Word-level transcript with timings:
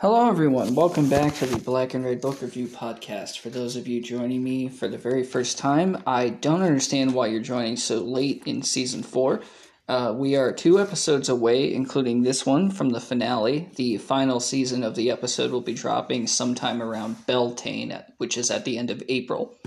Hello, 0.00 0.28
everyone. 0.28 0.76
Welcome 0.76 1.08
back 1.08 1.34
to 1.34 1.46
the 1.46 1.58
Black 1.58 1.92
and 1.92 2.04
Red 2.04 2.20
Book 2.20 2.40
Review 2.40 2.68
podcast. 2.68 3.40
For 3.40 3.50
those 3.50 3.74
of 3.74 3.88
you 3.88 4.00
joining 4.00 4.44
me 4.44 4.68
for 4.68 4.86
the 4.86 4.96
very 4.96 5.24
first 5.24 5.58
time, 5.58 6.00
I 6.06 6.28
don't 6.28 6.62
understand 6.62 7.14
why 7.14 7.26
you're 7.26 7.40
joining 7.40 7.76
so 7.76 7.96
late 7.98 8.44
in 8.46 8.62
season 8.62 9.02
four. 9.02 9.40
Uh, 9.88 10.14
we 10.16 10.36
are 10.36 10.52
two 10.52 10.78
episodes 10.78 11.28
away, 11.28 11.74
including 11.74 12.22
this 12.22 12.46
one 12.46 12.70
from 12.70 12.90
the 12.90 13.00
finale. 13.00 13.70
The 13.74 13.96
final 13.96 14.38
season 14.38 14.84
of 14.84 14.94
the 14.94 15.10
episode 15.10 15.50
will 15.50 15.62
be 15.62 15.74
dropping 15.74 16.28
sometime 16.28 16.80
around 16.80 17.26
Beltane, 17.26 18.00
which 18.18 18.38
is 18.38 18.52
at 18.52 18.64
the 18.64 18.78
end 18.78 18.90
of 18.90 19.02
April. 19.08 19.58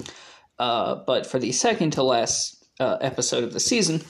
Uh, 0.57 1.03
but 1.05 1.27
for 1.27 1.39
the 1.39 1.51
second 1.51 1.91
to 1.91 2.03
last 2.03 2.60
uh, 2.79 2.97
episode 3.01 3.43
of 3.43 3.53
the 3.53 3.59
season, 3.59 4.01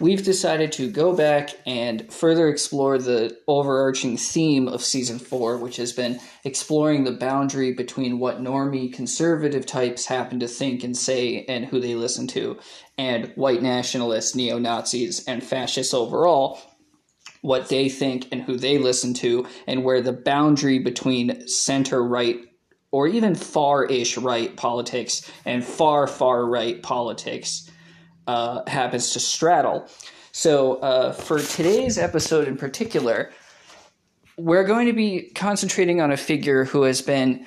we've 0.00 0.24
decided 0.24 0.72
to 0.72 0.90
go 0.90 1.14
back 1.14 1.50
and 1.66 2.12
further 2.12 2.48
explore 2.48 2.98
the 2.98 3.36
overarching 3.46 4.16
theme 4.16 4.66
of 4.68 4.82
season 4.82 5.18
four, 5.18 5.56
which 5.58 5.76
has 5.76 5.92
been 5.92 6.18
exploring 6.44 7.04
the 7.04 7.12
boundary 7.12 7.72
between 7.72 8.18
what 8.18 8.40
normie 8.40 8.92
conservative 8.92 9.64
types 9.64 10.06
happen 10.06 10.40
to 10.40 10.48
think 10.48 10.82
and 10.82 10.96
say 10.96 11.44
and 11.48 11.66
who 11.66 11.78
they 11.78 11.94
listen 11.94 12.26
to, 12.26 12.58
and 12.98 13.32
white 13.36 13.62
nationalists, 13.62 14.34
neo 14.34 14.58
Nazis, 14.58 15.24
and 15.26 15.44
fascists 15.44 15.94
overall. 15.94 16.58
What 17.42 17.68
they 17.68 17.88
think 17.88 18.26
and 18.32 18.42
who 18.42 18.56
they 18.56 18.78
listen 18.78 19.14
to, 19.14 19.46
and 19.68 19.84
where 19.84 20.00
the 20.00 20.12
boundary 20.12 20.80
between 20.80 21.46
center 21.46 22.02
right 22.02 22.40
or 22.90 23.06
even 23.06 23.34
far 23.34 23.84
ish 23.84 24.16
right 24.16 24.56
politics 24.56 25.30
and 25.44 25.64
far, 25.64 26.06
far 26.06 26.48
right 26.48 26.82
politics 26.82 27.70
uh, 28.26 28.62
happens 28.68 29.12
to 29.12 29.20
straddle. 29.20 29.88
So, 30.32 30.76
uh, 30.76 31.12
for 31.12 31.40
today's 31.40 31.96
episode 31.96 32.46
in 32.46 32.56
particular, 32.56 33.30
we're 34.36 34.64
going 34.64 34.86
to 34.86 34.92
be 34.92 35.30
concentrating 35.34 36.00
on 36.00 36.12
a 36.12 36.16
figure 36.16 36.64
who 36.64 36.82
has 36.82 37.00
been 37.00 37.46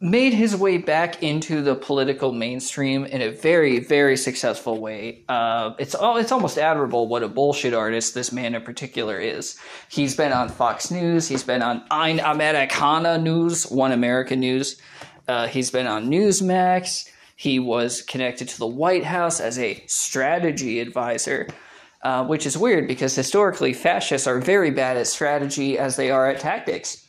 made 0.00 0.34
his 0.34 0.54
way 0.54 0.76
back 0.76 1.22
into 1.22 1.62
the 1.62 1.74
political 1.74 2.32
mainstream 2.32 3.04
in 3.06 3.22
a 3.22 3.30
very, 3.30 3.78
very 3.78 4.16
successful 4.16 4.80
way. 4.80 5.24
Uh, 5.28 5.72
it's 5.78 5.94
all, 5.94 6.16
it's 6.16 6.32
almost 6.32 6.58
admirable 6.58 7.08
what 7.08 7.22
a 7.22 7.28
bullshit 7.28 7.72
artist 7.72 8.14
this 8.14 8.32
man 8.32 8.54
in 8.54 8.62
particular 8.62 9.18
is. 9.18 9.58
He's 9.88 10.16
been 10.16 10.32
on 10.32 10.48
Fox 10.48 10.90
News. 10.90 11.28
He's 11.28 11.42
been 11.42 11.62
on 11.62 11.84
Ein 11.90 12.18
Amerikaner 12.18 13.22
News, 13.22 13.70
One 13.70 13.92
American 13.92 14.40
News. 14.40 14.80
Uh, 15.26 15.46
he's 15.46 15.70
been 15.70 15.86
on 15.86 16.10
Newsmax. 16.10 17.08
He 17.44 17.58
was 17.58 18.00
connected 18.00 18.48
to 18.48 18.58
the 18.58 18.66
White 18.66 19.04
House 19.04 19.38
as 19.38 19.58
a 19.58 19.84
strategy 19.86 20.80
advisor, 20.80 21.46
uh, 22.02 22.24
which 22.24 22.46
is 22.46 22.56
weird 22.56 22.88
because 22.88 23.14
historically 23.14 23.74
fascists 23.74 24.26
are 24.26 24.40
very 24.40 24.70
bad 24.70 24.96
at 24.96 25.06
strategy 25.06 25.78
as 25.78 25.96
they 25.96 26.10
are 26.10 26.26
at 26.26 26.40
tactics. 26.40 27.06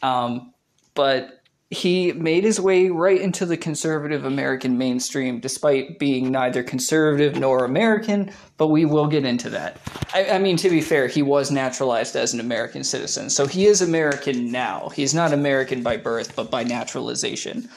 Um, 0.00 0.54
but 0.94 1.42
he 1.68 2.12
made 2.12 2.44
his 2.44 2.58
way 2.58 2.88
right 2.88 3.20
into 3.20 3.44
the 3.44 3.58
conservative 3.58 4.24
American 4.24 4.78
mainstream, 4.78 5.38
despite 5.38 5.98
being 5.98 6.32
neither 6.32 6.62
conservative 6.62 7.38
nor 7.38 7.66
American. 7.66 8.30
But 8.56 8.68
we 8.68 8.86
will 8.86 9.06
get 9.06 9.26
into 9.26 9.50
that. 9.50 9.78
I, 10.14 10.30
I, 10.30 10.38
mean, 10.38 10.56
to 10.56 10.70
be 10.70 10.80
fair, 10.80 11.08
he 11.08 11.20
was 11.20 11.50
naturalized 11.50 12.16
as 12.16 12.32
an 12.32 12.40
American 12.40 12.84
citizen, 12.84 13.28
so 13.28 13.46
he 13.46 13.66
is 13.66 13.82
American 13.82 14.50
now. 14.50 14.88
He's 14.88 15.12
not 15.12 15.34
American 15.34 15.82
by 15.82 15.98
birth, 15.98 16.34
but 16.34 16.50
by 16.50 16.64
naturalization. 16.64 17.68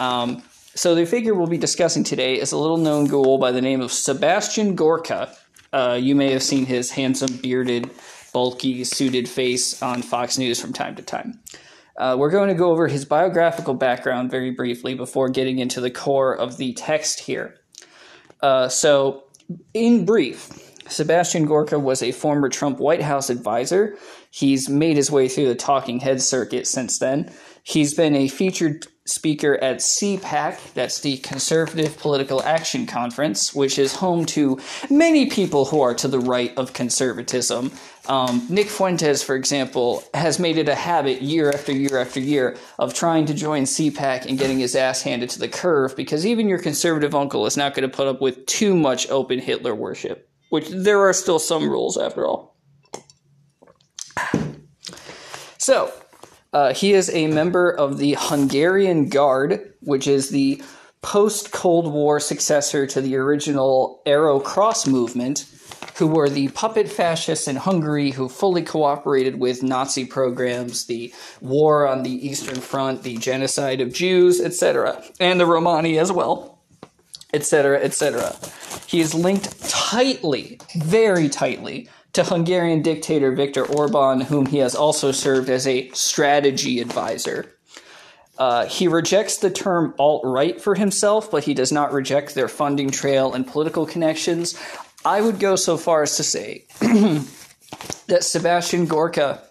Um, 0.00 0.42
so 0.76 0.94
the 0.94 1.06
figure 1.06 1.34
we'll 1.34 1.46
be 1.46 1.56
discussing 1.58 2.04
today 2.04 2.38
is 2.38 2.52
a 2.52 2.58
little 2.58 2.76
known 2.76 3.06
ghoul 3.06 3.38
by 3.38 3.50
the 3.50 3.62
name 3.62 3.80
of 3.80 3.90
Sebastian 3.90 4.74
Gorka. 4.74 5.34
Uh, 5.72 5.98
you 6.00 6.14
may 6.14 6.30
have 6.32 6.42
seen 6.42 6.66
his 6.66 6.90
handsome, 6.90 7.38
bearded, 7.38 7.90
bulky, 8.34 8.84
suited 8.84 9.26
face 9.26 9.82
on 9.82 10.02
Fox 10.02 10.36
News 10.36 10.60
from 10.60 10.74
time 10.74 10.94
to 10.96 11.02
time. 11.02 11.40
Uh, 11.96 12.14
we're 12.18 12.30
going 12.30 12.48
to 12.48 12.54
go 12.54 12.70
over 12.70 12.88
his 12.88 13.06
biographical 13.06 13.72
background 13.72 14.30
very 14.30 14.50
briefly 14.50 14.94
before 14.94 15.30
getting 15.30 15.58
into 15.58 15.80
the 15.80 15.90
core 15.90 16.36
of 16.36 16.58
the 16.58 16.74
text 16.74 17.20
here. 17.20 17.54
Uh, 18.42 18.68
so, 18.68 19.24
in 19.72 20.04
brief, 20.04 20.50
Sebastian 20.88 21.46
Gorka 21.46 21.78
was 21.78 22.02
a 22.02 22.12
former 22.12 22.50
Trump 22.50 22.78
White 22.78 23.02
House 23.02 23.30
advisor. 23.30 23.96
He's 24.30 24.68
made 24.68 24.96
his 24.96 25.10
way 25.10 25.28
through 25.28 25.48
the 25.48 25.54
talking 25.54 26.00
head 26.00 26.20
circuit 26.20 26.66
since 26.66 26.98
then. 26.98 27.32
He's 27.68 27.94
been 27.94 28.14
a 28.14 28.28
featured 28.28 28.86
speaker 29.06 29.56
at 29.56 29.78
CPAC, 29.78 30.74
that's 30.74 31.00
the 31.00 31.16
Conservative 31.16 31.98
Political 31.98 32.44
Action 32.44 32.86
Conference, 32.86 33.52
which 33.52 33.76
is 33.76 33.96
home 33.96 34.24
to 34.26 34.60
many 34.88 35.28
people 35.28 35.64
who 35.64 35.80
are 35.80 35.94
to 35.96 36.06
the 36.06 36.20
right 36.20 36.56
of 36.56 36.74
conservatism. 36.74 37.72
Um, 38.08 38.46
Nick 38.48 38.68
Fuentes, 38.68 39.24
for 39.24 39.34
example, 39.34 40.04
has 40.14 40.38
made 40.38 40.58
it 40.58 40.68
a 40.68 40.76
habit 40.76 41.22
year 41.22 41.50
after 41.50 41.72
year 41.72 41.98
after 41.98 42.20
year 42.20 42.56
of 42.78 42.94
trying 42.94 43.26
to 43.26 43.34
join 43.34 43.64
CPAC 43.64 44.26
and 44.26 44.38
getting 44.38 44.60
his 44.60 44.76
ass 44.76 45.02
handed 45.02 45.30
to 45.30 45.40
the 45.40 45.48
curve 45.48 45.96
because 45.96 46.24
even 46.24 46.48
your 46.48 46.60
conservative 46.60 47.16
uncle 47.16 47.46
is 47.46 47.56
not 47.56 47.74
going 47.74 47.90
to 47.90 47.96
put 47.96 48.06
up 48.06 48.20
with 48.20 48.46
too 48.46 48.76
much 48.76 49.10
open 49.10 49.40
Hitler 49.40 49.74
worship, 49.74 50.30
which 50.50 50.68
there 50.68 51.00
are 51.00 51.12
still 51.12 51.40
some 51.40 51.68
rules 51.68 51.98
after 51.98 52.28
all. 52.28 52.56
So, 55.58 55.92
uh, 56.56 56.72
he 56.72 56.94
is 56.94 57.10
a 57.10 57.26
member 57.26 57.70
of 57.70 57.98
the 57.98 58.16
Hungarian 58.18 59.10
Guard, 59.10 59.74
which 59.80 60.06
is 60.06 60.30
the 60.30 60.62
post 61.02 61.52
Cold 61.52 61.92
War 61.92 62.18
successor 62.18 62.86
to 62.86 63.02
the 63.02 63.16
original 63.16 64.00
Arrow 64.06 64.40
Cross 64.40 64.86
movement, 64.86 65.44
who 65.96 66.06
were 66.06 66.30
the 66.30 66.48
puppet 66.48 66.88
fascists 66.88 67.46
in 67.46 67.56
Hungary 67.56 68.10
who 68.10 68.30
fully 68.30 68.62
cooperated 68.62 69.38
with 69.38 69.62
Nazi 69.62 70.06
programs, 70.06 70.86
the 70.86 71.12
war 71.42 71.86
on 71.86 72.04
the 72.04 72.26
Eastern 72.26 72.62
Front, 72.62 73.02
the 73.02 73.18
genocide 73.18 73.82
of 73.82 73.92
Jews, 73.92 74.40
etc., 74.40 75.04
and 75.20 75.38
the 75.38 75.44
Romani 75.44 75.98
as 75.98 76.10
well, 76.10 76.58
etc., 77.34 77.80
etc. 77.82 78.34
He 78.86 79.00
is 79.00 79.12
linked 79.12 79.68
tightly, 79.68 80.58
very 80.74 81.28
tightly, 81.28 81.90
to 82.16 82.24
Hungarian 82.24 82.80
dictator 82.80 83.30
Viktor 83.32 83.66
Orban, 83.66 84.22
whom 84.22 84.46
he 84.46 84.56
has 84.58 84.74
also 84.74 85.12
served 85.12 85.50
as 85.50 85.66
a 85.66 85.90
strategy 85.90 86.80
advisor. 86.80 87.54
Uh, 88.38 88.64
he 88.64 88.88
rejects 88.88 89.36
the 89.36 89.50
term 89.50 89.94
alt 89.98 90.22
right 90.24 90.58
for 90.58 90.74
himself, 90.74 91.30
but 91.30 91.44
he 91.44 91.52
does 91.52 91.72
not 91.72 91.92
reject 91.92 92.34
their 92.34 92.48
funding 92.48 92.90
trail 92.90 93.34
and 93.34 93.46
political 93.46 93.84
connections. 93.84 94.58
I 95.04 95.20
would 95.20 95.38
go 95.38 95.56
so 95.56 95.76
far 95.76 96.02
as 96.02 96.16
to 96.16 96.22
say 96.22 96.64
that 96.80 98.24
Sebastian 98.24 98.86
Gorka 98.86 99.42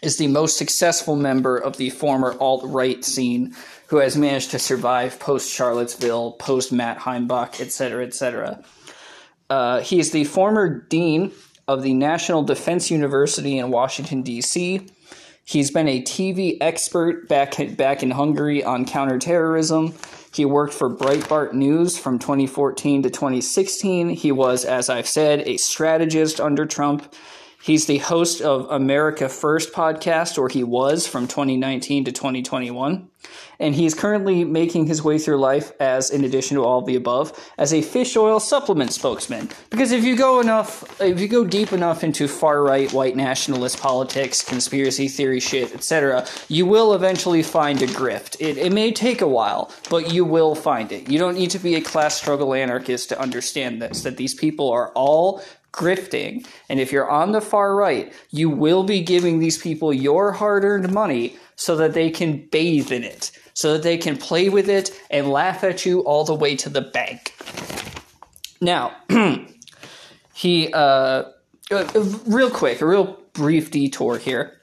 is 0.00 0.16
the 0.16 0.28
most 0.28 0.56
successful 0.56 1.16
member 1.16 1.56
of 1.56 1.76
the 1.76 1.90
former 1.90 2.36
alt 2.38 2.62
right 2.64 3.04
scene 3.04 3.52
who 3.88 3.96
has 3.96 4.16
managed 4.16 4.52
to 4.52 4.60
survive 4.60 5.18
post 5.18 5.52
Charlottesville, 5.52 6.32
post 6.32 6.70
Matt 6.70 6.98
Heimbach, 6.98 7.60
etc., 7.60 8.06
etc. 8.06 8.62
Uh, 9.50 9.80
he 9.80 9.98
is 9.98 10.12
the 10.12 10.22
former 10.22 10.68
dean 10.68 11.32
of 11.66 11.82
the 11.82 11.94
National 11.94 12.42
Defense 12.42 12.90
University 12.90 13.58
in 13.58 13.70
Washington, 13.70 14.22
D.C. 14.22 14.86
He's 15.44 15.70
been 15.70 15.88
a 15.88 16.02
TV 16.02 16.56
expert 16.60 17.28
back, 17.28 17.54
back 17.76 18.02
in 18.02 18.10
Hungary 18.10 18.64
on 18.64 18.86
counterterrorism. 18.86 19.94
He 20.32 20.44
worked 20.44 20.74
for 20.74 20.90
Breitbart 20.90 21.52
News 21.52 21.98
from 21.98 22.18
2014 22.18 23.02
to 23.02 23.10
2016. 23.10 24.10
He 24.10 24.32
was, 24.32 24.64
as 24.64 24.88
I've 24.88 25.06
said, 25.06 25.40
a 25.46 25.58
strategist 25.58 26.40
under 26.40 26.66
Trump. 26.66 27.14
He's 27.62 27.86
the 27.86 27.98
host 27.98 28.42
of 28.42 28.70
America 28.70 29.28
First 29.28 29.72
podcast, 29.72 30.38
or 30.38 30.48
he 30.48 30.64
was 30.64 31.06
from 31.06 31.28
2019 31.28 32.06
to 32.06 32.12
2021. 32.12 33.08
And 33.60 33.74
he's 33.74 33.94
currently 33.94 34.44
making 34.44 34.86
his 34.86 35.02
way 35.02 35.18
through 35.18 35.38
life 35.38 35.72
as, 35.80 36.10
in 36.10 36.24
addition 36.24 36.56
to 36.56 36.64
all 36.64 36.82
the 36.82 36.96
above, 36.96 37.32
as 37.56 37.72
a 37.72 37.82
fish 37.82 38.16
oil 38.16 38.40
supplement 38.40 38.92
spokesman. 38.92 39.48
Because 39.70 39.92
if 39.92 40.04
you 40.04 40.16
go 40.16 40.40
enough, 40.40 41.00
if 41.00 41.20
you 41.20 41.28
go 41.28 41.44
deep 41.44 41.72
enough 41.72 42.02
into 42.02 42.26
far 42.26 42.62
right 42.62 42.92
white 42.92 43.16
nationalist 43.16 43.80
politics, 43.80 44.42
conspiracy 44.42 45.08
theory 45.08 45.40
shit, 45.40 45.72
etc., 45.74 46.26
you 46.48 46.66
will 46.66 46.94
eventually 46.94 47.42
find 47.42 47.80
a 47.82 47.86
grift. 47.86 48.36
It, 48.40 48.58
it 48.58 48.72
may 48.72 48.92
take 48.92 49.20
a 49.20 49.28
while, 49.28 49.70
but 49.88 50.12
you 50.12 50.24
will 50.24 50.54
find 50.54 50.90
it. 50.90 51.08
You 51.08 51.18
don't 51.18 51.34
need 51.36 51.50
to 51.50 51.58
be 51.58 51.76
a 51.76 51.80
class 51.80 52.16
struggle 52.16 52.54
anarchist 52.54 53.08
to 53.10 53.20
understand 53.20 53.80
this, 53.80 54.02
that 54.02 54.16
these 54.16 54.34
people 54.34 54.70
are 54.70 54.90
all 54.94 55.42
grifting. 55.74 56.46
And 56.68 56.78
if 56.78 56.92
you're 56.92 57.10
on 57.10 57.32
the 57.32 57.40
far 57.40 57.74
right, 57.74 58.12
you 58.30 58.48
will 58.48 58.84
be 58.84 59.02
giving 59.02 59.38
these 59.38 59.58
people 59.58 59.92
your 59.92 60.32
hard 60.32 60.64
earned 60.64 60.92
money 60.92 61.36
so 61.56 61.76
that 61.76 61.94
they 61.94 62.10
can 62.10 62.46
bathe 62.50 62.90
in 62.92 63.04
it, 63.04 63.30
so 63.54 63.74
that 63.74 63.82
they 63.82 63.96
can 63.96 64.16
play 64.16 64.48
with 64.48 64.68
it 64.68 64.98
and 65.10 65.30
laugh 65.30 65.64
at 65.64 65.86
you 65.86 66.00
all 66.00 66.24
the 66.24 66.34
way 66.34 66.56
to 66.56 66.68
the 66.68 66.80
bank. 66.80 67.34
Now, 68.60 68.96
he, 70.34 70.72
uh, 70.72 71.24
uh, 71.70 72.04
real 72.26 72.50
quick, 72.50 72.80
a 72.80 72.86
real 72.86 73.18
brief 73.32 73.70
detour 73.70 74.18
here. 74.18 74.60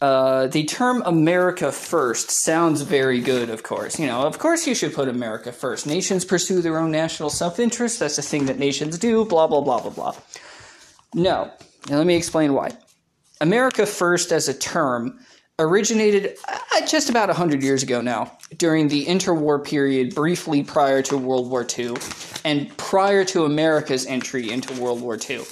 Uh, 0.00 0.46
the 0.48 0.64
term 0.64 1.02
America 1.06 1.72
first 1.72 2.30
sounds 2.30 2.82
very 2.82 3.20
good, 3.20 3.48
of 3.48 3.62
course. 3.62 3.98
You 3.98 4.06
know, 4.06 4.22
of 4.22 4.38
course 4.38 4.66
you 4.66 4.74
should 4.74 4.92
put 4.92 5.08
America 5.08 5.52
first. 5.52 5.86
Nations 5.86 6.24
pursue 6.24 6.60
their 6.60 6.78
own 6.78 6.90
national 6.90 7.30
self 7.30 7.58
interest. 7.58 7.98
That's 7.98 8.18
a 8.18 8.22
thing 8.22 8.46
that 8.46 8.58
nations 8.58 8.98
do, 8.98 9.24
blah, 9.24 9.46
blah, 9.46 9.62
blah, 9.62 9.80
blah, 9.80 9.90
blah. 9.90 10.14
No. 11.14 11.50
Now, 11.88 11.96
let 11.96 12.06
me 12.06 12.14
explain 12.14 12.52
why. 12.52 12.72
America 13.40 13.86
first 13.86 14.32
as 14.32 14.48
a 14.48 14.54
term 14.54 15.18
originated 15.58 16.36
uh, 16.48 16.86
just 16.86 17.08
about 17.08 17.28
100 17.28 17.62
years 17.62 17.82
ago 17.82 18.00
now, 18.00 18.36
during 18.58 18.88
the 18.88 19.06
interwar 19.06 19.64
period 19.64 20.14
briefly 20.14 20.62
prior 20.62 21.00
to 21.02 21.16
World 21.16 21.50
War 21.50 21.66
II 21.78 21.94
and 22.44 22.74
prior 22.76 23.24
to 23.24 23.44
America's 23.44 24.04
entry 24.06 24.50
into 24.50 24.78
World 24.80 25.00
War 25.00 25.18
II. 25.18 25.44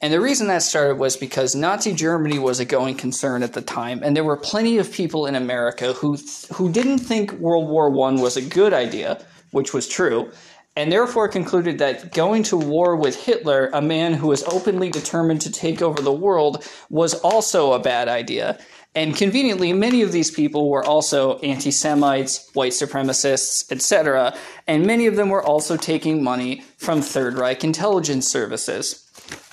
And 0.00 0.12
the 0.12 0.20
reason 0.20 0.46
that 0.48 0.62
started 0.62 0.98
was 0.98 1.16
because 1.16 1.54
Nazi 1.54 1.92
Germany 1.92 2.38
was 2.38 2.60
a 2.60 2.64
going 2.64 2.96
concern 2.96 3.42
at 3.42 3.54
the 3.54 3.62
time, 3.62 4.00
and 4.02 4.16
there 4.16 4.24
were 4.24 4.36
plenty 4.36 4.78
of 4.78 4.92
people 4.92 5.26
in 5.26 5.34
America 5.34 5.92
who 5.94 6.18
who 6.52 6.70
didn't 6.70 6.98
think 6.98 7.32
World 7.32 7.68
War 7.68 7.90
One 7.90 8.20
was 8.20 8.36
a 8.36 8.42
good 8.42 8.74
idea, 8.74 9.24
which 9.52 9.72
was 9.72 9.88
true, 9.88 10.30
and 10.76 10.92
therefore 10.92 11.28
concluded 11.28 11.78
that 11.78 12.12
going 12.12 12.42
to 12.44 12.58
war 12.58 12.94
with 12.94 13.16
Hitler, 13.16 13.70
a 13.72 13.80
man 13.80 14.12
who 14.12 14.28
was 14.28 14.44
openly 14.44 14.90
determined 14.90 15.40
to 15.40 15.50
take 15.50 15.80
over 15.80 16.02
the 16.02 16.12
world, 16.12 16.68
was 16.90 17.14
also 17.14 17.72
a 17.72 17.78
bad 17.78 18.08
idea. 18.08 18.58
And 18.96 19.14
conveniently, 19.14 19.74
many 19.74 20.00
of 20.00 20.10
these 20.10 20.30
people 20.30 20.70
were 20.70 20.82
also 20.82 21.38
anti 21.40 21.70
Semites, 21.70 22.48
white 22.54 22.72
supremacists, 22.72 23.70
etc., 23.70 24.34
and 24.66 24.86
many 24.86 25.06
of 25.06 25.16
them 25.16 25.28
were 25.28 25.42
also 25.42 25.76
taking 25.76 26.24
money 26.24 26.62
from 26.78 27.02
Third 27.02 27.34
Reich 27.34 27.62
intelligence 27.62 28.26
services. 28.26 29.02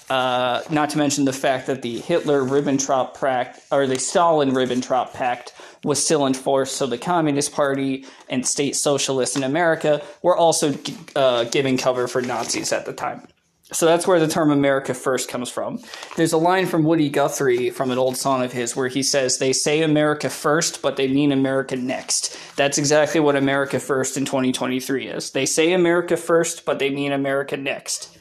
Uh, 0.09 0.61
not 0.69 0.89
to 0.91 0.97
mention 0.97 1.25
the 1.25 1.33
fact 1.33 1.67
that 1.67 1.81
the 1.81 1.99
Hitler 1.99 2.41
Ribbentrop 2.41 3.19
Pact, 3.19 3.59
or 3.69 3.85
the 3.85 3.99
Stalin 3.99 4.51
Ribbentrop 4.51 5.13
Pact, 5.13 5.53
was 5.83 6.03
still 6.03 6.25
in 6.25 6.33
force, 6.33 6.71
so 6.71 6.87
the 6.87 6.97
Communist 6.97 7.51
Party 7.51 8.05
and 8.29 8.47
state 8.47 8.77
socialists 8.77 9.35
in 9.35 9.43
America 9.43 10.01
were 10.21 10.37
also 10.37 10.73
uh, 11.17 11.43
giving 11.45 11.77
cover 11.77 12.07
for 12.07 12.21
Nazis 12.21 12.71
at 12.71 12.85
the 12.85 12.93
time. 12.93 13.27
So 13.73 13.85
that's 13.85 14.07
where 14.07 14.19
the 14.19 14.27
term 14.27 14.51
America 14.51 14.93
First 14.93 15.29
comes 15.29 15.49
from. 15.49 15.79
There's 16.15 16.33
a 16.33 16.37
line 16.37 16.67
from 16.67 16.83
Woody 16.83 17.09
Guthrie 17.09 17.69
from 17.69 17.91
an 17.91 17.97
old 17.97 18.17
song 18.17 18.43
of 18.43 18.51
his 18.51 18.75
where 18.75 18.87
he 18.87 19.03
says, 19.03 19.37
They 19.37 19.53
say 19.53 19.81
America 19.81 20.29
first, 20.29 20.81
but 20.81 20.95
they 20.95 21.07
mean 21.07 21.31
America 21.31 21.75
next. 21.75 22.37
That's 22.55 22.77
exactly 22.77 23.19
what 23.19 23.35
America 23.35 23.79
First 23.79 24.15
in 24.15 24.25
2023 24.25 25.07
is. 25.07 25.31
They 25.31 25.45
say 25.45 25.73
America 25.73 26.15
first, 26.15 26.65
but 26.65 26.79
they 26.79 26.89
mean 26.89 27.11
America 27.11 27.57
next. 27.57 28.17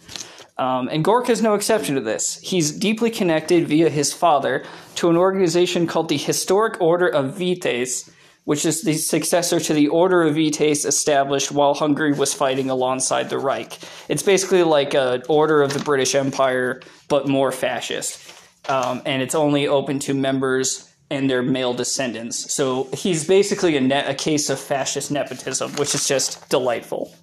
Um, 0.58 0.88
and 0.88 1.04
Gorka 1.04 1.32
is 1.32 1.42
no 1.42 1.54
exception 1.54 1.94
to 1.94 2.00
this. 2.00 2.38
He's 2.40 2.70
deeply 2.70 3.10
connected 3.10 3.66
via 3.66 3.88
his 3.88 4.12
father 4.12 4.64
to 4.96 5.10
an 5.10 5.16
organization 5.16 5.86
called 5.86 6.08
the 6.08 6.16
Historic 6.16 6.80
Order 6.80 7.08
of 7.08 7.34
Vitéz, 7.34 8.10
which 8.44 8.64
is 8.64 8.82
the 8.82 8.94
successor 8.94 9.60
to 9.60 9.72
the 9.72 9.88
Order 9.88 10.22
of 10.22 10.34
Vitéz 10.34 10.84
established 10.84 11.52
while 11.52 11.74
Hungary 11.74 12.12
was 12.12 12.34
fighting 12.34 12.70
alongside 12.70 13.30
the 13.30 13.38
Reich. 13.38 13.78
It's 14.08 14.22
basically 14.22 14.62
like 14.62 14.94
an 14.94 15.22
order 15.28 15.62
of 15.62 15.72
the 15.72 15.80
British 15.80 16.14
Empire, 16.14 16.80
but 17.08 17.28
more 17.28 17.52
fascist. 17.52 18.32
Um, 18.68 19.02
and 19.06 19.22
it's 19.22 19.34
only 19.34 19.68
open 19.68 19.98
to 20.00 20.14
members 20.14 20.88
and 21.10 21.28
their 21.28 21.42
male 21.42 21.74
descendants. 21.74 22.52
So 22.54 22.88
he's 22.94 23.26
basically 23.26 23.76
a, 23.76 23.80
ne- 23.80 24.06
a 24.06 24.14
case 24.14 24.48
of 24.50 24.58
fascist 24.58 25.10
nepotism, 25.10 25.72
which 25.72 25.94
is 25.94 26.08
just 26.08 26.48
delightful. 26.48 27.14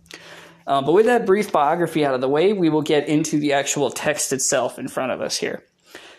Um, 0.68 0.86
but 0.86 0.92
with 0.92 1.08
that 1.08 1.26
brief 1.26 1.52
biography 1.52 2.06
out 2.06 2.14
of 2.14 2.22
the 2.22 2.30
way, 2.30 2.54
we 2.54 2.70
will 2.70 2.84
get 2.84 3.08
into 3.08 3.40
the 3.40 3.54
actual 3.54 3.90
text 3.90 4.32
itself 4.32 4.78
in 4.78 4.88
front 4.88 5.12
of 5.12 5.22
us 5.22 5.38
here. 5.38 5.64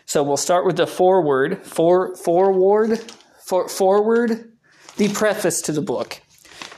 So 0.04 0.24
we'll 0.24 0.36
start 0.36 0.66
with 0.66 0.76
the 0.76 0.88
foreword, 0.88 1.64
for, 1.64 2.16
forward, 2.16 2.98
for, 3.44 3.68
forward, 3.68 4.49
the 4.96 5.08
preface 5.08 5.62
to 5.62 5.72
the 5.72 5.82
book, 5.82 6.20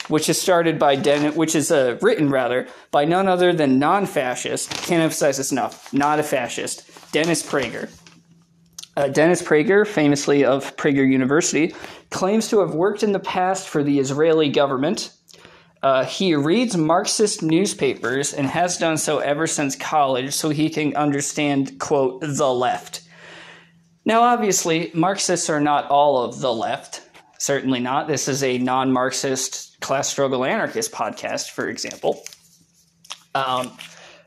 which 0.09 0.29
is 0.29 0.41
started 0.41 0.79
by 0.79 0.97
Den, 0.97 1.35
which 1.35 1.55
is 1.55 1.71
uh, 1.71 1.99
written 2.03 2.31
rather 2.31 2.69
by 2.91 3.05
none 3.05 3.29
other 3.29 3.53
than 3.53 3.79
non-fascist. 3.79 4.71
Can't 4.71 5.03
emphasize 5.03 5.37
this 5.39 5.53
enough. 5.53 5.93
Not 5.93 6.19
a 6.19 6.23
fascist. 6.23 6.89
Dennis 7.13 7.43
Prager. 7.43 7.91
Uh, 8.97 9.09
Dennis 9.09 9.41
Prager, 9.41 9.87
famously 9.87 10.45
of 10.45 10.77
Prager 10.77 11.09
University, 11.09 11.75
claims 12.11 12.49
to 12.49 12.61
have 12.61 12.75
worked 12.75 13.03
in 13.03 13.13
the 13.13 13.19
past 13.19 13.69
for 13.69 13.83
the 13.83 13.99
Israeli 13.99 14.51
government. 14.51 15.13
Uh, 15.83 16.05
he 16.05 16.35
reads 16.35 16.77
Marxist 16.77 17.43
newspapers 17.43 18.33
and 18.33 18.47
has 18.47 18.79
done 18.79 18.99
so 18.99 19.19
ever 19.19 19.47
since 19.47 19.75
college 19.75 20.33
so 20.33 20.51
he 20.51 20.71
can 20.71 20.95
understand, 20.95 21.81
quote, 21.81 22.21
the 22.21 22.53
left. 22.53 23.03
Now, 24.05 24.23
obviously, 24.23 24.91
Marxists 24.95 25.49
are 25.49 25.61
not 25.61 25.89
all 25.89 26.23
of 26.23 26.41
the 26.41 26.53
left. 26.53 27.03
Certainly 27.43 27.81
not. 27.81 28.07
This 28.07 28.29
is 28.29 28.45
a 28.45 28.59
non 28.59 28.93
Marxist 28.93 29.81
class 29.81 30.09
struggle 30.09 30.45
anarchist 30.45 30.93
podcast, 30.93 31.51
for 31.51 31.69
example. 31.69 32.23
Um, 33.35 33.77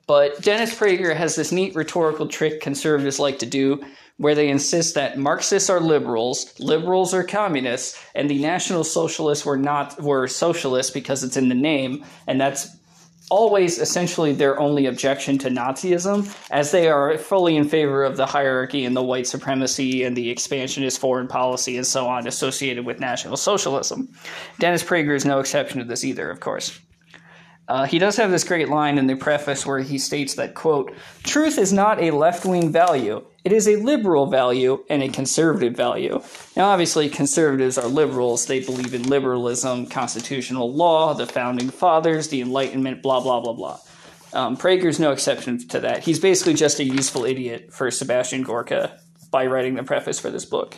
but 0.06 0.42
Dennis 0.42 0.78
Prager 0.78 1.16
has 1.16 1.34
this 1.38 1.54
neat 1.54 1.76
rhetorical 1.76 2.28
trick 2.28 2.60
conservatives 2.60 3.18
like 3.18 3.40
to 3.40 3.46
do 3.46 3.82
where 4.18 4.36
they 4.36 4.50
insist 4.50 4.96
that 4.96 5.18
Marxists 5.18 5.70
are 5.70 5.80
liberals, 5.80 6.60
liberals 6.60 7.14
are 7.14 7.24
communists, 7.24 7.98
and 8.16 8.30
the 8.30 8.42
National 8.42 8.84
Socialists 8.84 9.46
were 9.46 9.58
not 9.58 9.98
were 10.02 10.28
socialists 10.28 10.92
because 10.92 11.24
it's 11.24 11.38
in 11.38 11.48
the 11.48 11.56
name, 11.56 12.04
and 12.28 12.42
that's 12.42 12.68
always 13.32 13.80
essentially 13.80 14.34
their 14.34 14.60
only 14.60 14.86
objection 14.86 15.38
to 15.40 15.50
Nazism, 15.50 16.34
as 16.52 16.72
they 16.72 16.90
are 16.90 17.18
fully 17.18 17.56
in 17.56 17.68
favor 17.68 18.04
of 18.04 18.18
the 18.18 18.26
hierarchy 18.26 18.86
and 18.86 18.96
the 18.96 19.04
white 19.04 19.28
supremacy 19.28 20.04
and 20.04 20.16
the 20.16 20.30
expansionist 20.30 21.00
foreign 21.00 21.28
policy 21.28 21.78
and 21.78 21.88
so 21.88 22.08
on 22.08 22.28
associated 22.28 22.86
with 22.86 23.00
National 23.00 23.38
Socialism. 23.38 24.10
Dennis 24.60 24.84
Prager 24.84 25.16
is 25.16 25.26
no 25.26 25.40
exception 25.40 25.80
to 25.80 25.86
this 25.86 26.04
either, 26.04 26.30
of 26.30 26.40
course. 26.40 26.80
Uh, 27.68 27.86
he 27.86 27.98
does 27.98 28.16
have 28.16 28.30
this 28.30 28.44
great 28.44 28.70
line 28.70 28.98
in 28.98 29.08
the 29.08 29.16
preface 29.16 29.66
where 29.66 29.80
he 29.80 29.98
states 29.98 30.36
that, 30.36 30.54
quote, 30.54 30.94
truth 31.24 31.58
is 31.58 31.74
not 31.74 32.00
a 32.00 32.12
left 32.12 32.46
wing 32.46 32.72
value. 32.72 33.26
It 33.46 33.54
is 33.54 33.68
a 33.68 33.76
liberal 33.76 34.26
value 34.26 34.84
and 34.90 35.04
a 35.04 35.08
conservative 35.08 35.76
value. 35.76 36.20
Now, 36.58 36.70
obviously, 36.70 37.10
conservatives 37.10 37.78
are 37.78 37.88
liberals. 37.88 38.48
They 38.48 38.60
believe 38.60 38.96
in 38.96 39.04
liberalism, 39.04 39.86
constitutional 39.86 40.74
law, 40.74 41.14
the 41.14 41.28
founding 41.28 41.70
fathers, 41.70 42.30
the 42.30 42.42
Enlightenment, 42.42 43.04
blah, 43.04 43.20
blah, 43.20 43.42
blah, 43.42 43.54
blah. 43.54 43.80
Um, 44.34 44.58
Prager's 44.58 45.00
no 45.00 45.12
exception 45.12 45.60
to 45.68 45.80
that. 45.82 46.04
He's 46.04 46.20
basically 46.20 46.56
just 46.56 46.80
a 46.80 46.84
useful 46.84 47.24
idiot 47.24 47.72
for 47.72 47.92
Sebastian 47.92 48.42
Gorka 48.42 49.00
by 49.30 49.46
writing 49.46 49.76
the 49.76 49.84
preface 49.84 50.20
for 50.20 50.32
this 50.32 50.46
book. 50.46 50.76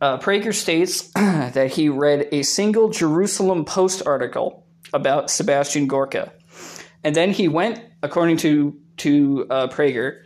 Uh, 0.00 0.16
Prager 0.18 0.54
states 0.54 1.08
that 1.14 1.70
he 1.70 1.90
read 1.90 2.28
a 2.32 2.44
single 2.44 2.88
Jerusalem 2.88 3.66
Post 3.66 4.02
article 4.06 4.66
about 4.94 5.30
Sebastian 5.30 5.86
Gorka. 5.86 6.32
And 7.04 7.14
then 7.14 7.30
he 7.30 7.46
went, 7.46 7.84
according 8.02 8.38
to, 8.38 8.74
to 8.98 9.46
uh, 9.50 9.68
Prager, 9.68 10.22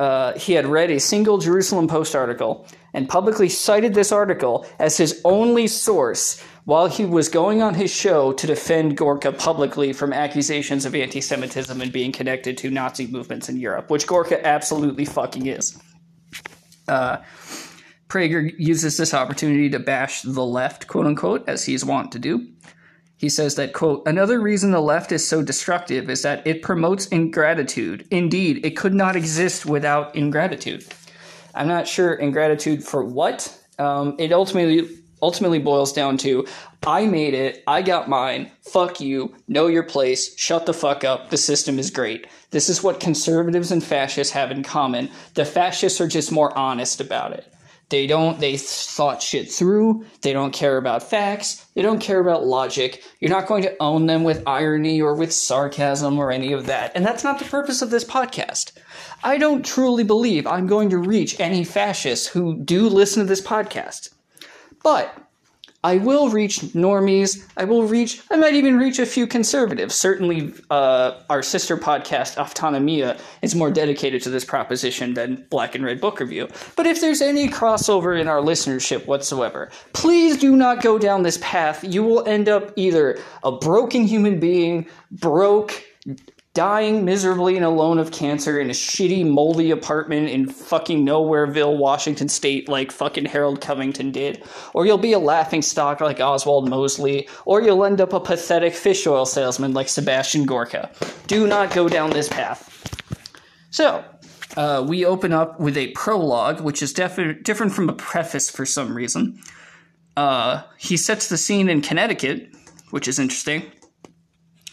uh, 0.00 0.32
he 0.38 0.54
had 0.54 0.66
read 0.66 0.90
a 0.90 0.98
single 0.98 1.36
Jerusalem 1.36 1.86
Post 1.86 2.16
article 2.16 2.66
and 2.94 3.06
publicly 3.06 3.50
cited 3.50 3.92
this 3.92 4.12
article 4.12 4.66
as 4.78 4.96
his 4.96 5.20
only 5.26 5.66
source 5.66 6.42
while 6.64 6.86
he 6.86 7.04
was 7.04 7.28
going 7.28 7.60
on 7.60 7.74
his 7.74 7.90
show 7.90 8.32
to 8.32 8.46
defend 8.46 8.96
Gorka 8.96 9.30
publicly 9.30 9.92
from 9.92 10.14
accusations 10.14 10.86
of 10.86 10.94
anti 10.94 11.20
Semitism 11.20 11.78
and 11.78 11.92
being 11.92 12.12
connected 12.12 12.56
to 12.58 12.70
Nazi 12.70 13.08
movements 13.08 13.50
in 13.50 13.58
Europe, 13.58 13.90
which 13.90 14.06
Gorka 14.06 14.44
absolutely 14.44 15.04
fucking 15.04 15.46
is. 15.46 15.78
Uh, 16.88 17.18
Prager 18.08 18.50
uses 18.58 18.96
this 18.96 19.12
opportunity 19.12 19.68
to 19.68 19.78
bash 19.78 20.22
the 20.22 20.44
left, 20.44 20.86
quote 20.86 21.04
unquote, 21.04 21.46
as 21.46 21.66
he's 21.66 21.84
wont 21.84 22.12
to 22.12 22.18
do. 22.18 22.48
He 23.20 23.28
says 23.28 23.56
that, 23.56 23.74
quote, 23.74 24.08
another 24.08 24.40
reason 24.40 24.70
the 24.70 24.80
left 24.80 25.12
is 25.12 25.28
so 25.28 25.42
destructive 25.42 26.08
is 26.08 26.22
that 26.22 26.46
it 26.46 26.62
promotes 26.62 27.06
ingratitude. 27.08 28.08
Indeed, 28.10 28.64
it 28.64 28.78
could 28.78 28.94
not 28.94 29.14
exist 29.14 29.66
without 29.66 30.16
ingratitude. 30.16 30.86
I'm 31.54 31.68
not 31.68 31.86
sure 31.86 32.14
ingratitude 32.14 32.82
for 32.82 33.04
what. 33.04 33.54
Um, 33.78 34.16
it 34.18 34.32
ultimately 34.32 34.88
ultimately 35.20 35.58
boils 35.58 35.92
down 35.92 36.16
to 36.16 36.46
I 36.86 37.04
made 37.04 37.34
it, 37.34 37.62
I 37.66 37.82
got 37.82 38.08
mine, 38.08 38.50
fuck 38.62 39.02
you, 39.02 39.34
know 39.46 39.66
your 39.66 39.82
place, 39.82 40.34
shut 40.38 40.64
the 40.64 40.72
fuck 40.72 41.04
up, 41.04 41.28
the 41.28 41.36
system 41.36 41.78
is 41.78 41.90
great. 41.90 42.26
This 42.52 42.70
is 42.70 42.82
what 42.82 43.00
conservatives 43.00 43.70
and 43.70 43.84
fascists 43.84 44.32
have 44.32 44.50
in 44.50 44.62
common. 44.62 45.10
The 45.34 45.44
fascists 45.44 46.00
are 46.00 46.08
just 46.08 46.32
more 46.32 46.56
honest 46.56 47.02
about 47.02 47.34
it. 47.34 47.52
They 47.90 48.06
don't, 48.06 48.38
they 48.38 48.56
thought 48.56 49.20
shit 49.20 49.50
through. 49.50 50.06
They 50.22 50.32
don't 50.32 50.52
care 50.52 50.76
about 50.76 51.02
facts. 51.02 51.66
They 51.74 51.82
don't 51.82 52.00
care 52.00 52.20
about 52.20 52.46
logic. 52.46 53.02
You're 53.18 53.32
not 53.32 53.48
going 53.48 53.64
to 53.64 53.76
own 53.80 54.06
them 54.06 54.22
with 54.22 54.46
irony 54.46 55.02
or 55.02 55.14
with 55.14 55.32
sarcasm 55.32 56.16
or 56.18 56.30
any 56.30 56.52
of 56.52 56.66
that. 56.66 56.92
And 56.94 57.04
that's 57.04 57.24
not 57.24 57.40
the 57.40 57.44
purpose 57.44 57.82
of 57.82 57.90
this 57.90 58.04
podcast. 58.04 58.72
I 59.24 59.38
don't 59.38 59.64
truly 59.64 60.04
believe 60.04 60.46
I'm 60.46 60.68
going 60.68 60.90
to 60.90 60.98
reach 60.98 61.38
any 61.40 61.64
fascists 61.64 62.28
who 62.28 62.56
do 62.56 62.88
listen 62.88 63.24
to 63.24 63.28
this 63.28 63.42
podcast. 63.42 64.14
But 64.84 65.12
I 65.82 65.96
will 65.96 66.28
reach 66.28 66.60
normies. 66.60 67.46
I 67.56 67.64
will 67.64 67.84
reach, 67.84 68.22
I 68.30 68.36
might 68.36 68.54
even 68.54 68.76
reach 68.76 68.98
a 68.98 69.06
few 69.06 69.26
conservatives. 69.26 69.94
Certainly, 69.94 70.52
uh, 70.68 71.20
our 71.30 71.42
sister 71.42 71.76
podcast, 71.76 72.36
Autonomia, 72.36 73.18
is 73.40 73.54
more 73.54 73.70
dedicated 73.70 74.22
to 74.22 74.30
this 74.30 74.44
proposition 74.44 75.14
than 75.14 75.46
Black 75.48 75.74
and 75.74 75.84
Red 75.84 76.00
Book 76.00 76.20
Review. 76.20 76.48
But 76.76 76.86
if 76.86 77.00
there's 77.00 77.22
any 77.22 77.48
crossover 77.48 78.20
in 78.20 78.28
our 78.28 78.40
listenership 78.40 79.06
whatsoever, 79.06 79.70
please 79.94 80.36
do 80.36 80.54
not 80.54 80.82
go 80.82 80.98
down 80.98 81.22
this 81.22 81.38
path. 81.40 81.82
You 81.82 82.02
will 82.02 82.26
end 82.26 82.48
up 82.48 82.72
either 82.76 83.18
a 83.42 83.52
broken 83.52 84.04
human 84.04 84.38
being, 84.38 84.86
broke, 85.10 85.82
dying 86.60 87.06
miserably 87.06 87.56
and 87.56 87.64
alone 87.64 87.98
of 87.98 88.12
cancer 88.12 88.60
in 88.60 88.68
a 88.68 88.74
shitty, 88.74 89.26
moldy 89.26 89.70
apartment 89.70 90.28
in 90.28 90.46
fucking 90.46 91.06
Nowhereville, 91.06 91.78
Washington 91.78 92.28
State, 92.28 92.68
like 92.68 92.92
fucking 92.92 93.24
Harold 93.24 93.62
Covington 93.62 94.10
did. 94.12 94.44
Or 94.74 94.84
you'll 94.84 94.98
be 94.98 95.14
a 95.14 95.18
laughing 95.18 95.62
stock 95.62 96.02
like 96.02 96.20
Oswald 96.20 96.68
Mosley. 96.68 97.30
Or 97.46 97.62
you'll 97.62 97.82
end 97.82 98.02
up 98.02 98.12
a 98.12 98.20
pathetic 98.20 98.74
fish 98.74 99.06
oil 99.06 99.24
salesman 99.24 99.72
like 99.72 99.88
Sebastian 99.88 100.44
Gorka. 100.44 100.90
Do 101.28 101.46
not 101.46 101.72
go 101.72 101.88
down 101.88 102.10
this 102.10 102.28
path. 102.28 102.68
So, 103.70 104.04
uh, 104.54 104.84
we 104.86 105.06
open 105.06 105.32
up 105.32 105.58
with 105.58 105.78
a 105.78 105.92
prologue, 105.92 106.60
which 106.60 106.82
is 106.82 106.92
defi- 106.92 107.40
different 107.42 107.72
from 107.72 107.88
a 107.88 107.94
preface 107.94 108.50
for 108.50 108.66
some 108.66 108.92
reason. 108.92 109.40
Uh, 110.14 110.64
he 110.76 110.98
sets 110.98 111.30
the 111.30 111.38
scene 111.38 111.70
in 111.70 111.80
Connecticut, 111.80 112.50
which 112.90 113.08
is 113.08 113.18
interesting. 113.18 113.62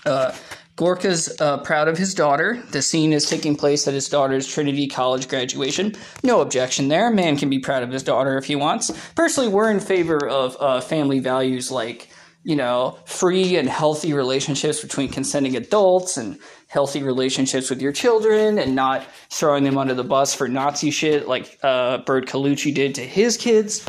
Uh, 0.05 0.33
Gorka's 0.77 1.35
uh, 1.41 1.57
proud 1.57 1.87
of 1.87 1.97
his 1.97 2.13
daughter. 2.13 2.61
The 2.69 2.83
scene 2.83 3.11
is 3.11 3.27
taking 3.27 3.55
place 3.55 3.87
at 3.87 3.95
his 3.95 4.07
daughter's 4.07 4.47
Trinity 4.47 4.87
College 4.87 5.27
graduation. 5.27 5.95
No 6.23 6.39
objection 6.39 6.87
there. 6.87 7.07
A 7.07 7.11
Man 7.11 7.35
can 7.35 7.49
be 7.49 7.57
proud 7.57 7.81
of 7.81 7.91
his 7.91 8.03
daughter 8.03 8.37
if 8.37 8.45
he 8.45 8.55
wants. 8.55 8.91
Personally, 9.15 9.49
we're 9.49 9.71
in 9.71 9.79
favor 9.79 10.27
of 10.27 10.55
uh, 10.59 10.79
family 10.79 11.17
values 11.17 11.71
like, 11.71 12.09
you 12.43 12.55
know, 12.55 12.99
free 13.05 13.57
and 13.57 13.67
healthy 13.67 14.13
relationships 14.13 14.79
between 14.79 15.09
consenting 15.09 15.55
adults 15.55 16.15
and 16.15 16.37
healthy 16.67 17.01
relationships 17.01 17.71
with 17.71 17.81
your 17.81 17.91
children 17.91 18.59
and 18.59 18.75
not 18.75 19.03
throwing 19.31 19.63
them 19.63 19.79
under 19.79 19.95
the 19.95 20.03
bus 20.03 20.35
for 20.35 20.47
Nazi 20.47 20.91
shit 20.91 21.27
like 21.27 21.57
uh, 21.63 21.97
Bert 21.99 22.27
Colucci 22.27 22.71
did 22.71 22.93
to 22.95 23.01
his 23.01 23.35
kids. 23.35 23.83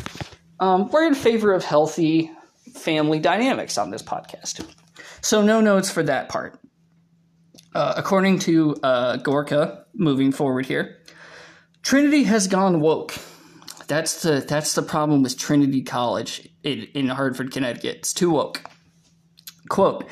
Um, 0.59 0.89
we're 0.89 1.05
in 1.05 1.13
favor 1.13 1.53
of 1.53 1.63
healthy 1.63 2.31
family 2.73 3.19
dynamics 3.19 3.77
on 3.77 3.91
this 3.91 4.01
podcast. 4.01 4.65
So, 5.21 5.43
no 5.43 5.61
notes 5.61 5.91
for 5.91 6.01
that 6.03 6.29
part. 6.29 6.59
Uh, 7.73 7.93
according 7.97 8.39
to 8.39 8.75
uh, 8.81 9.17
Gorka, 9.17 9.85
moving 9.93 10.31
forward 10.31 10.65
here, 10.65 10.97
Trinity 11.83 12.23
has 12.23 12.47
gone 12.47 12.81
woke. 12.81 13.13
That's 13.87 14.21
the 14.21 14.43
that's 14.47 14.73
the 14.73 14.81
problem 14.81 15.23
with 15.23 15.37
Trinity 15.37 15.83
College 15.83 16.49
in, 16.63 16.87
in 16.93 17.07
Hartford, 17.09 17.51
Connecticut. 17.51 17.97
It's 17.97 18.13
too 18.13 18.31
woke. 18.31 18.63
Quote: 19.69 20.07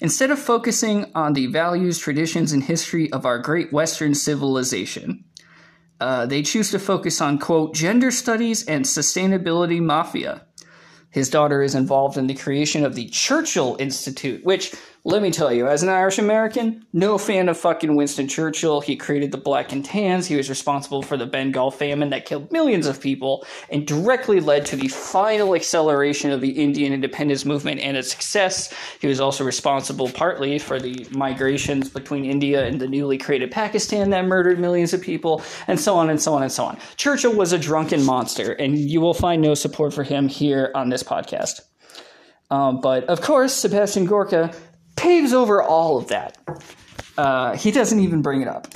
Instead 0.00 0.30
of 0.30 0.38
focusing 0.38 1.10
on 1.14 1.34
the 1.34 1.46
values, 1.46 1.98
traditions, 1.98 2.52
and 2.52 2.64
history 2.64 3.12
of 3.12 3.26
our 3.26 3.38
great 3.38 3.72
Western 3.72 4.14
civilization, 4.14 5.24
uh, 6.00 6.26
they 6.26 6.42
choose 6.42 6.70
to 6.70 6.78
focus 6.78 7.20
on 7.20 7.38
quote 7.38 7.74
gender 7.74 8.10
studies 8.10 8.66
and 8.66 8.84
sustainability 8.84 9.80
mafia. 9.80 10.46
His 11.10 11.28
daughter 11.28 11.62
is 11.62 11.74
involved 11.74 12.16
in 12.16 12.26
the 12.26 12.34
creation 12.34 12.84
of 12.86 12.94
the 12.94 13.08
Churchill 13.10 13.76
Institute, 13.78 14.44
which 14.44 14.74
let 15.04 15.20
me 15.20 15.32
tell 15.32 15.52
you, 15.52 15.66
as 15.66 15.82
an 15.82 15.88
Irish 15.88 16.20
American, 16.20 16.86
no 16.92 17.18
fan 17.18 17.48
of 17.48 17.58
fucking 17.58 17.96
Winston 17.96 18.28
Churchill. 18.28 18.80
He 18.80 18.94
created 18.94 19.32
the 19.32 19.38
Black 19.38 19.72
and 19.72 19.84
Tans. 19.84 20.28
He 20.28 20.36
was 20.36 20.48
responsible 20.48 21.02
for 21.02 21.16
the 21.16 21.26
Bengal 21.26 21.72
famine 21.72 22.10
that 22.10 22.24
killed 22.24 22.52
millions 22.52 22.86
of 22.86 23.00
people 23.00 23.44
and 23.68 23.84
directly 23.84 24.38
led 24.38 24.64
to 24.66 24.76
the 24.76 24.86
final 24.86 25.56
acceleration 25.56 26.30
of 26.30 26.40
the 26.40 26.50
Indian 26.50 26.92
independence 26.92 27.44
movement 27.44 27.80
and 27.80 27.96
its 27.96 28.12
success. 28.12 28.72
He 29.00 29.08
was 29.08 29.18
also 29.18 29.42
responsible 29.42 30.08
partly 30.08 30.60
for 30.60 30.78
the 30.78 31.04
migrations 31.10 31.88
between 31.88 32.24
India 32.24 32.64
and 32.64 32.80
the 32.80 32.86
newly 32.86 33.18
created 33.18 33.50
Pakistan 33.50 34.10
that 34.10 34.26
murdered 34.26 34.60
millions 34.60 34.94
of 34.94 35.02
people, 35.02 35.42
and 35.66 35.80
so 35.80 35.96
on 35.96 36.10
and 36.10 36.22
so 36.22 36.32
on 36.32 36.44
and 36.44 36.52
so 36.52 36.62
on. 36.64 36.78
Churchill 36.94 37.34
was 37.34 37.52
a 37.52 37.58
drunken 37.58 38.04
monster, 38.04 38.52
and 38.52 38.78
you 38.78 39.00
will 39.00 39.14
find 39.14 39.42
no 39.42 39.54
support 39.54 39.92
for 39.92 40.04
him 40.04 40.28
here 40.28 40.70
on 40.76 40.90
this 40.90 41.02
podcast. 41.02 41.60
Um, 42.52 42.80
but 42.80 43.04
of 43.04 43.20
course, 43.20 43.52
Sebastian 43.52 44.04
Gorka 44.04 44.54
paves 44.96 45.32
over 45.32 45.62
all 45.62 45.98
of 45.98 46.08
that. 46.08 46.38
Uh, 47.16 47.56
he 47.56 47.70
doesn't 47.70 48.00
even 48.00 48.22
bring 48.22 48.42
it 48.42 48.48
up. 48.48 48.68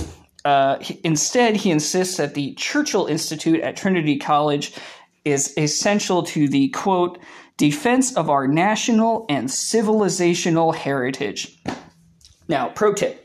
Uh, 0.44 0.78
he, 0.78 1.00
instead, 1.02 1.56
he 1.56 1.70
insists 1.70 2.16
that 2.18 2.34
the 2.34 2.54
Churchill 2.54 3.06
Institute 3.06 3.60
at 3.60 3.76
Trinity 3.76 4.18
College 4.18 4.74
is 5.24 5.52
essential 5.56 6.22
to 6.22 6.48
the 6.48 6.68
quote 6.68 7.18
defense 7.56 8.14
of 8.16 8.30
our 8.30 8.46
national 8.46 9.26
and 9.28 9.48
civilizational 9.48 10.74
heritage. 10.74 11.60
Now, 12.48 12.68
pro 12.68 12.92
tip. 12.92 13.22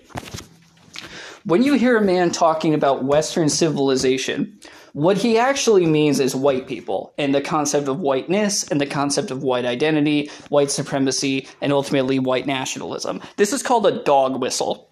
When 1.43 1.63
you 1.63 1.74
hear 1.74 1.98
a 1.98 2.01
man 2.01 2.31
talking 2.31 2.74
about 2.74 3.03
Western 3.03 3.50
civilization, 3.50 4.60
what 4.93 5.17
he 5.17 5.38
actually 5.38 5.86
means 5.86 6.19
is 6.19 6.36
white 6.36 6.67
people 6.67 7.13
and 7.17 7.33
the 7.33 7.41
concept 7.41 7.88
of 7.88 8.00
whiteness 8.00 8.69
and 8.69 8.81
the 8.81 8.86
concept 8.86 9.31
of 9.31 9.43
white 9.43 9.65
identity, 9.65 10.29
white 10.50 10.71
supremacy, 10.71 11.48
and 11.62 11.71
ultimately 11.71 12.19
white 12.19 12.45
nationalism. 12.45 13.21
This 13.38 13.53
is 13.53 13.63
called 13.63 13.86
a 13.86 14.03
dog 14.03 14.41
whistle. 14.41 14.89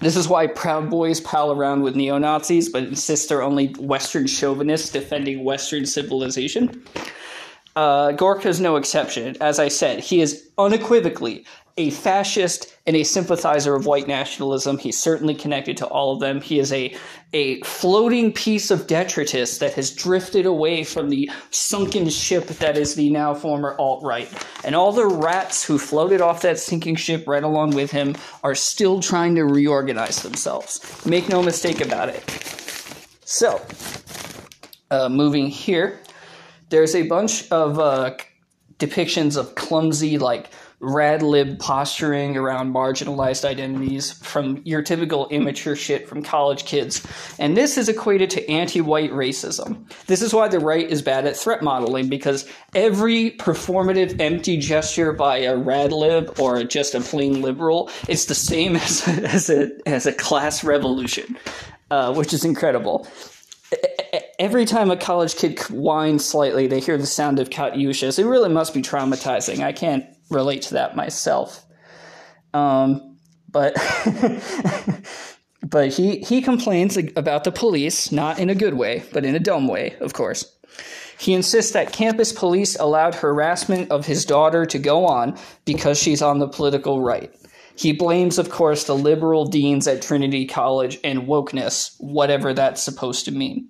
This 0.00 0.16
is 0.16 0.28
why 0.28 0.46
Proud 0.46 0.90
Boys 0.90 1.20
pal 1.20 1.50
around 1.50 1.82
with 1.82 1.96
neo 1.96 2.18
Nazis 2.18 2.68
but 2.68 2.84
insist 2.84 3.28
they're 3.28 3.42
only 3.42 3.68
Western 3.78 4.26
chauvinists 4.26 4.90
defending 4.90 5.42
Western 5.42 5.86
civilization. 5.86 6.84
Uh, 7.74 8.12
Gorka 8.12 8.48
is 8.48 8.60
no 8.60 8.76
exception. 8.76 9.36
As 9.40 9.58
I 9.58 9.68
said, 9.68 10.00
he 10.00 10.20
is 10.20 10.50
unequivocally 10.58 11.46
a 11.78 11.90
fascist 11.90 12.76
and 12.86 12.96
a 12.96 13.04
sympathizer 13.04 13.74
of 13.74 13.86
white 13.86 14.08
nationalism. 14.08 14.76
He's 14.78 14.98
certainly 14.98 15.34
connected 15.34 15.76
to 15.78 15.86
all 15.86 16.12
of 16.12 16.20
them. 16.20 16.40
He 16.40 16.58
is 16.58 16.72
a 16.72 16.94
a 17.32 17.60
floating 17.60 18.32
piece 18.32 18.70
of 18.70 18.86
detritus 18.86 19.58
that 19.58 19.74
has 19.74 19.90
drifted 19.90 20.46
away 20.46 20.82
from 20.82 21.10
the 21.10 21.30
sunken 21.50 22.08
ship 22.08 22.46
that 22.46 22.76
is 22.76 22.94
the 22.94 23.10
now 23.10 23.34
former 23.34 23.76
alt 23.78 24.02
right. 24.02 24.32
And 24.64 24.74
all 24.74 24.92
the 24.92 25.06
rats 25.06 25.62
who 25.62 25.78
floated 25.78 26.22
off 26.22 26.42
that 26.42 26.58
sinking 26.58 26.96
ship 26.96 27.28
right 27.28 27.44
along 27.44 27.72
with 27.72 27.90
him 27.90 28.16
are 28.42 28.54
still 28.54 29.00
trying 29.00 29.34
to 29.34 29.44
reorganize 29.44 30.22
themselves. 30.22 31.04
Make 31.04 31.28
no 31.28 31.42
mistake 31.42 31.82
about 31.82 32.08
it. 32.08 32.24
So, 33.24 33.60
uh, 34.90 35.10
moving 35.10 35.48
here, 35.48 36.00
there's 36.70 36.94
a 36.94 37.06
bunch 37.06 37.50
of 37.50 37.78
uh, 37.78 38.16
depictions 38.78 39.36
of 39.36 39.54
clumsy, 39.54 40.16
like 40.16 40.50
rad 40.80 41.22
lib 41.22 41.58
posturing 41.58 42.36
around 42.36 42.72
marginalized 42.72 43.44
identities 43.44 44.12
from 44.12 44.62
your 44.64 44.82
typical 44.82 45.28
immature 45.28 45.74
shit 45.74 46.08
from 46.08 46.22
college 46.22 46.64
kids. 46.64 47.04
And 47.38 47.56
this 47.56 47.76
is 47.76 47.88
equated 47.88 48.30
to 48.30 48.48
anti 48.50 48.80
white 48.80 49.10
racism. 49.10 49.88
This 50.06 50.22
is 50.22 50.32
why 50.32 50.48
the 50.48 50.60
right 50.60 50.88
is 50.88 51.02
bad 51.02 51.26
at 51.26 51.36
threat 51.36 51.62
modeling 51.62 52.08
because 52.08 52.48
every 52.74 53.32
performative 53.32 54.20
empty 54.20 54.56
gesture 54.56 55.12
by 55.12 55.38
a 55.38 55.56
rad 55.56 55.92
lib 55.92 56.38
or 56.38 56.62
just 56.64 56.94
a 56.94 57.00
plain 57.00 57.42
liberal 57.42 57.90
is 58.08 58.26
the 58.26 58.34
same 58.34 58.76
as, 58.76 59.06
as, 59.08 59.50
a, 59.50 59.70
as 59.86 60.06
a 60.06 60.12
class 60.12 60.62
revolution, 60.62 61.36
uh, 61.90 62.14
which 62.14 62.32
is 62.32 62.44
incredible 62.44 63.06
every 64.38 64.64
time 64.64 64.90
a 64.90 64.96
college 64.96 65.36
kid 65.36 65.58
whines 65.64 66.24
slightly, 66.24 66.66
they 66.66 66.80
hear 66.80 66.96
the 66.96 67.06
sound 67.06 67.38
of 67.38 67.50
Katyushas. 67.50 68.18
It 68.18 68.26
really 68.26 68.48
must 68.48 68.72
be 68.72 68.82
traumatizing. 68.82 69.62
I 69.62 69.72
can't 69.72 70.06
relate 70.30 70.62
to 70.62 70.74
that 70.74 70.96
myself. 70.96 71.64
Um, 72.54 73.16
but 73.50 73.74
but 75.62 75.88
he 75.92 76.18
he 76.20 76.42
complains 76.42 76.96
about 77.16 77.44
the 77.44 77.52
police, 77.52 78.12
not 78.12 78.38
in 78.38 78.50
a 78.50 78.54
good 78.54 78.74
way, 78.74 79.04
but 79.12 79.24
in 79.24 79.34
a 79.34 79.40
dumb 79.40 79.68
way, 79.68 79.96
of 80.00 80.12
course. 80.12 80.54
He 81.18 81.34
insists 81.34 81.72
that 81.72 81.92
campus 81.92 82.32
police 82.32 82.76
allowed 82.78 83.16
harassment 83.16 83.90
of 83.90 84.06
his 84.06 84.24
daughter 84.24 84.64
to 84.66 84.78
go 84.78 85.04
on 85.04 85.36
because 85.64 86.00
she's 86.00 86.22
on 86.22 86.38
the 86.38 86.46
political 86.46 87.02
right. 87.02 87.34
He 87.74 87.92
blames, 87.92 88.38
of 88.38 88.50
course, 88.50 88.84
the 88.84 88.96
liberal 88.96 89.44
deans 89.44 89.86
at 89.86 90.02
Trinity 90.02 90.46
College 90.46 90.98
and 91.04 91.22
wokeness, 91.22 91.94
whatever 91.98 92.52
that's 92.52 92.82
supposed 92.82 93.24
to 93.24 93.32
mean. 93.32 93.68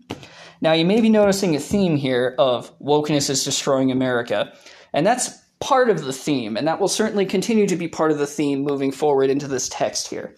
Now, 0.61 0.73
you 0.73 0.85
may 0.85 1.01
be 1.01 1.09
noticing 1.09 1.55
a 1.55 1.61
theme 1.61 1.97
here 1.97 2.35
of 2.39 2.77
wokeness 2.81 3.31
is 3.31 3.45
destroying 3.45 3.91
America, 3.91 4.53
and 4.93 5.07
that's 5.07 5.39
part 5.61 5.91
of 5.91 6.05
the 6.05 6.13
theme, 6.13 6.57
and 6.57 6.67
that 6.69 6.81
will 6.81 6.89
certainly 6.89 7.27
continue 7.27 7.67
to 7.67 7.77
be 7.77 7.89
part 7.89 8.11
of 8.11 8.19
the 8.19 8.27
theme 8.27 8.63
moving 8.63 8.93
forward 8.93 9.31
into 9.31 9.49
this 9.49 9.69
text 9.69 10.09
here. 10.09 10.35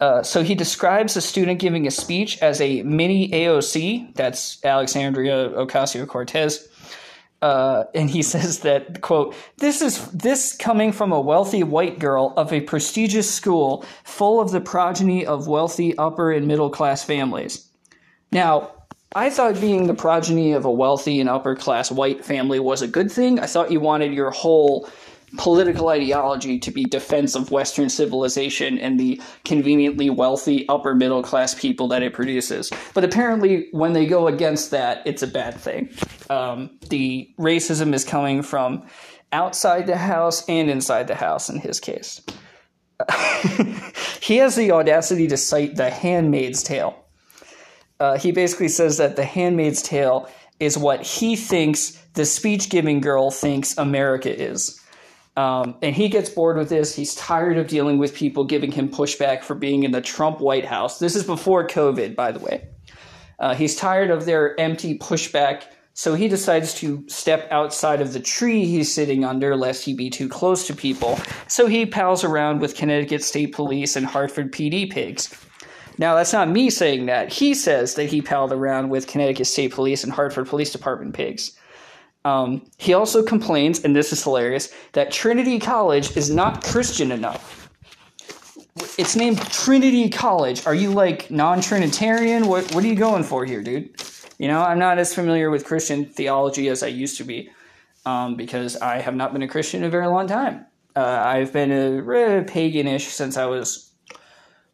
Uh, 0.00 0.22
so 0.22 0.42
he 0.42 0.54
describes 0.54 1.16
a 1.16 1.20
student 1.20 1.60
giving 1.60 1.86
a 1.86 1.90
speech 1.90 2.36
as 2.42 2.60
a 2.60 2.82
mini 2.82 3.28
AOC, 3.30 4.14
that's 4.16 4.62
Alexandria 4.64 5.50
Ocasio 5.50 6.06
Cortez. 6.08 6.68
Uh, 7.40 7.84
and 7.94 8.10
he 8.10 8.22
says 8.34 8.60
that 8.60 9.00
quote 9.00 9.34
this 9.58 9.82
is 9.82 10.06
this 10.12 10.56
coming 10.56 10.92
from 10.92 11.12
a 11.12 11.20
wealthy 11.20 11.62
white 11.62 11.98
girl 11.98 12.32
of 12.36 12.52
a 12.52 12.60
prestigious 12.60 13.28
school 13.28 13.84
full 14.04 14.40
of 14.40 14.52
the 14.52 14.60
progeny 14.60 15.26
of 15.26 15.48
wealthy 15.48 15.96
upper 15.98 16.30
and 16.30 16.46
middle 16.46 16.70
class 16.70 17.02
families 17.02 17.68
now 18.30 18.70
I 19.14 19.28
thought 19.30 19.60
being 19.60 19.86
the 19.86 19.94
progeny 19.94 20.52
of 20.52 20.64
a 20.64 20.70
wealthy 20.70 21.20
and 21.20 21.28
upper 21.28 21.54
class 21.54 21.90
white 21.90 22.24
family 22.24 22.58
was 22.60 22.82
a 22.82 22.88
good 22.88 23.12
thing. 23.12 23.38
I 23.38 23.46
thought 23.46 23.70
you 23.70 23.80
wanted 23.80 24.14
your 24.14 24.30
whole 24.30 24.88
political 25.38 25.88
ideology 25.88 26.58
to 26.58 26.70
be 26.70 26.84
defense 26.84 27.34
of 27.34 27.50
Western 27.50 27.88
civilization 27.88 28.78
and 28.78 28.98
the 28.98 29.20
conveniently 29.44 30.10
wealthy 30.10 30.66
upper 30.68 30.94
middle 30.94 31.22
class 31.22 31.54
people 31.54 31.88
that 31.88 32.02
it 32.02 32.12
produces. 32.12 32.70
But 32.94 33.04
apparently, 33.04 33.68
when 33.72 33.92
they 33.92 34.06
go 34.06 34.28
against 34.28 34.70
that, 34.70 35.02
it's 35.06 35.22
a 35.22 35.26
bad 35.26 35.54
thing. 35.54 35.90
Um, 36.30 36.78
the 36.88 37.30
racism 37.38 37.94
is 37.94 38.04
coming 38.04 38.42
from 38.42 38.86
outside 39.32 39.86
the 39.86 39.96
house 39.96 40.46
and 40.48 40.70
inside 40.70 41.08
the 41.08 41.14
house 41.14 41.48
in 41.48 41.58
his 41.58 41.80
case. 41.80 42.20
he 44.20 44.36
has 44.36 44.54
the 44.54 44.70
audacity 44.70 45.26
to 45.28 45.36
cite 45.36 45.76
The 45.76 45.90
Handmaid's 45.90 46.62
Tale. 46.62 47.01
Uh, 48.02 48.18
he 48.18 48.32
basically 48.32 48.66
says 48.66 48.96
that 48.96 49.14
The 49.14 49.24
Handmaid's 49.24 49.80
Tale 49.80 50.28
is 50.58 50.76
what 50.76 51.02
he 51.02 51.36
thinks 51.36 51.92
the 52.14 52.24
speech 52.24 52.68
giving 52.68 53.00
girl 53.00 53.30
thinks 53.30 53.78
America 53.78 54.28
is. 54.28 54.80
Um, 55.36 55.76
and 55.82 55.94
he 55.94 56.08
gets 56.08 56.28
bored 56.28 56.56
with 56.56 56.68
this. 56.68 56.96
He's 56.96 57.14
tired 57.14 57.58
of 57.58 57.68
dealing 57.68 57.98
with 57.98 58.12
people 58.12 58.42
giving 58.42 58.72
him 58.72 58.88
pushback 58.88 59.44
for 59.44 59.54
being 59.54 59.84
in 59.84 59.92
the 59.92 60.00
Trump 60.00 60.40
White 60.40 60.64
House. 60.64 60.98
This 60.98 61.14
is 61.14 61.22
before 61.22 61.64
COVID, 61.68 62.16
by 62.16 62.32
the 62.32 62.40
way. 62.40 62.66
Uh, 63.38 63.54
he's 63.54 63.76
tired 63.76 64.10
of 64.10 64.24
their 64.24 64.58
empty 64.58 64.98
pushback, 64.98 65.62
so 65.94 66.16
he 66.16 66.26
decides 66.26 66.74
to 66.74 67.04
step 67.08 67.46
outside 67.52 68.00
of 68.00 68.12
the 68.12 68.20
tree 68.20 68.64
he's 68.64 68.92
sitting 68.92 69.24
under 69.24 69.54
lest 69.54 69.84
he 69.84 69.94
be 69.94 70.10
too 70.10 70.28
close 70.28 70.66
to 70.66 70.74
people. 70.74 71.20
So 71.46 71.68
he 71.68 71.86
pals 71.86 72.24
around 72.24 72.60
with 72.60 72.74
Connecticut 72.74 73.22
State 73.22 73.52
Police 73.54 73.94
and 73.94 74.04
Hartford 74.04 74.52
PD 74.52 74.90
pigs. 74.90 75.32
Now, 75.98 76.14
that's 76.14 76.32
not 76.32 76.48
me 76.48 76.70
saying 76.70 77.06
that. 77.06 77.32
He 77.32 77.54
says 77.54 77.94
that 77.94 78.04
he 78.04 78.22
palled 78.22 78.52
around 78.52 78.88
with 78.88 79.06
Connecticut 79.06 79.46
State 79.46 79.72
Police 79.72 80.04
and 80.04 80.12
Hartford 80.12 80.46
Police 80.46 80.72
Department 80.72 81.14
pigs. 81.14 81.58
Um, 82.24 82.64
he 82.78 82.94
also 82.94 83.22
complains, 83.22 83.84
and 83.84 83.94
this 83.94 84.12
is 84.12 84.22
hilarious, 84.22 84.72
that 84.92 85.10
Trinity 85.10 85.58
College 85.58 86.16
is 86.16 86.30
not 86.30 86.64
Christian 86.64 87.10
enough. 87.10 87.68
It's 88.96 89.16
named 89.16 89.38
Trinity 89.50 90.08
College. 90.08 90.66
Are 90.66 90.74
you 90.74 90.90
like 90.90 91.30
non 91.30 91.60
Trinitarian? 91.60 92.46
What, 92.46 92.72
what 92.74 92.84
are 92.84 92.86
you 92.86 92.94
going 92.94 93.22
for 93.22 93.44
here, 93.44 93.62
dude? 93.62 93.94
You 94.38 94.48
know, 94.48 94.62
I'm 94.62 94.78
not 94.78 94.98
as 94.98 95.14
familiar 95.14 95.50
with 95.50 95.64
Christian 95.64 96.06
theology 96.06 96.68
as 96.68 96.82
I 96.82 96.88
used 96.88 97.18
to 97.18 97.24
be 97.24 97.50
um, 98.06 98.36
because 98.36 98.76
I 98.76 98.98
have 98.98 99.14
not 99.14 99.32
been 99.32 99.42
a 99.42 99.48
Christian 99.48 99.82
in 99.82 99.88
a 99.88 99.90
very 99.90 100.06
long 100.06 100.26
time. 100.26 100.66
Uh, 100.96 101.22
I've 101.24 101.52
been 101.52 101.70
a, 101.70 101.98
a 101.98 102.44
paganish 102.44 103.08
since 103.08 103.36
I 103.36 103.46
was 103.46 103.91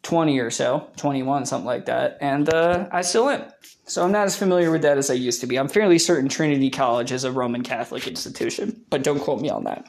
20 0.03 0.39
or 0.39 0.49
so, 0.49 0.87
21, 0.97 1.45
something 1.45 1.65
like 1.65 1.85
that, 1.85 2.17
and 2.21 2.51
uh, 2.53 2.87
I 2.91 3.01
still 3.01 3.29
am. 3.29 3.43
So 3.85 4.03
I'm 4.03 4.11
not 4.11 4.27
as 4.27 4.35
familiar 4.35 4.71
with 4.71 4.83
that 4.83 4.97
as 4.97 5.09
I 5.09 5.15
used 5.15 5.41
to 5.41 5.47
be. 5.47 5.57
I'm 5.57 5.67
fairly 5.67 5.99
certain 5.99 6.29
Trinity 6.29 6.69
College 6.69 7.11
is 7.11 7.23
a 7.23 7.31
Roman 7.31 7.63
Catholic 7.63 8.07
institution, 8.07 8.81
but 8.89 9.03
don't 9.03 9.19
quote 9.19 9.41
me 9.41 9.49
on 9.49 9.65
that. 9.65 9.87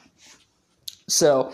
So, 1.07 1.51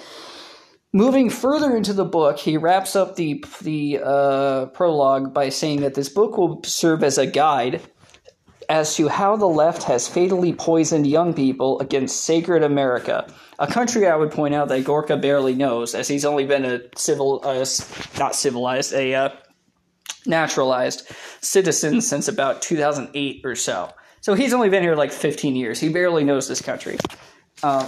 moving 0.93 1.29
further 1.29 1.75
into 1.75 1.93
the 1.93 2.05
book, 2.05 2.37
he 2.39 2.57
wraps 2.57 2.95
up 2.95 3.15
the 3.15 3.43
the 3.61 3.99
uh, 4.03 4.65
prologue 4.67 5.33
by 5.33 5.49
saying 5.49 5.81
that 5.81 5.93
this 5.93 6.09
book 6.09 6.37
will 6.37 6.63
serve 6.63 7.03
as 7.03 7.17
a 7.17 7.27
guide 7.27 7.81
as 8.69 8.95
to 8.95 9.07
how 9.07 9.35
the 9.35 9.47
left 9.47 9.83
has 9.83 10.07
fatally 10.07 10.53
poisoned 10.53 11.07
young 11.07 11.33
people 11.33 11.79
against 11.79 12.25
sacred 12.25 12.63
America 12.63 13.25
a 13.59 13.67
country 13.67 14.07
I 14.07 14.15
would 14.15 14.31
point 14.31 14.53
out 14.53 14.67
that 14.69 14.83
Gorka 14.83 15.17
barely 15.17 15.55
knows, 15.55 15.95
as 15.95 16.07
he's 16.07 16.25
only 16.25 16.45
been 16.45 16.63
a 16.63 16.81
civil, 16.95 17.41
uh, 17.43 17.65
not 18.19 18.35
civilized, 18.35 18.93
a 18.93 19.15
uh, 19.15 19.29
naturalized 20.25 21.09
citizen 21.41 22.01
since 22.01 22.27
about 22.27 22.61
2008 22.61 23.41
or 23.43 23.55
so. 23.55 23.91
So 24.21 24.35
he's 24.35 24.53
only 24.53 24.69
been 24.69 24.83
here 24.83 24.95
like 24.95 25.11
15 25.11 25.55
years. 25.55 25.79
He 25.79 25.89
barely 25.89 26.23
knows 26.23 26.47
this 26.47 26.61
country. 26.61 26.97
Um, 27.63 27.87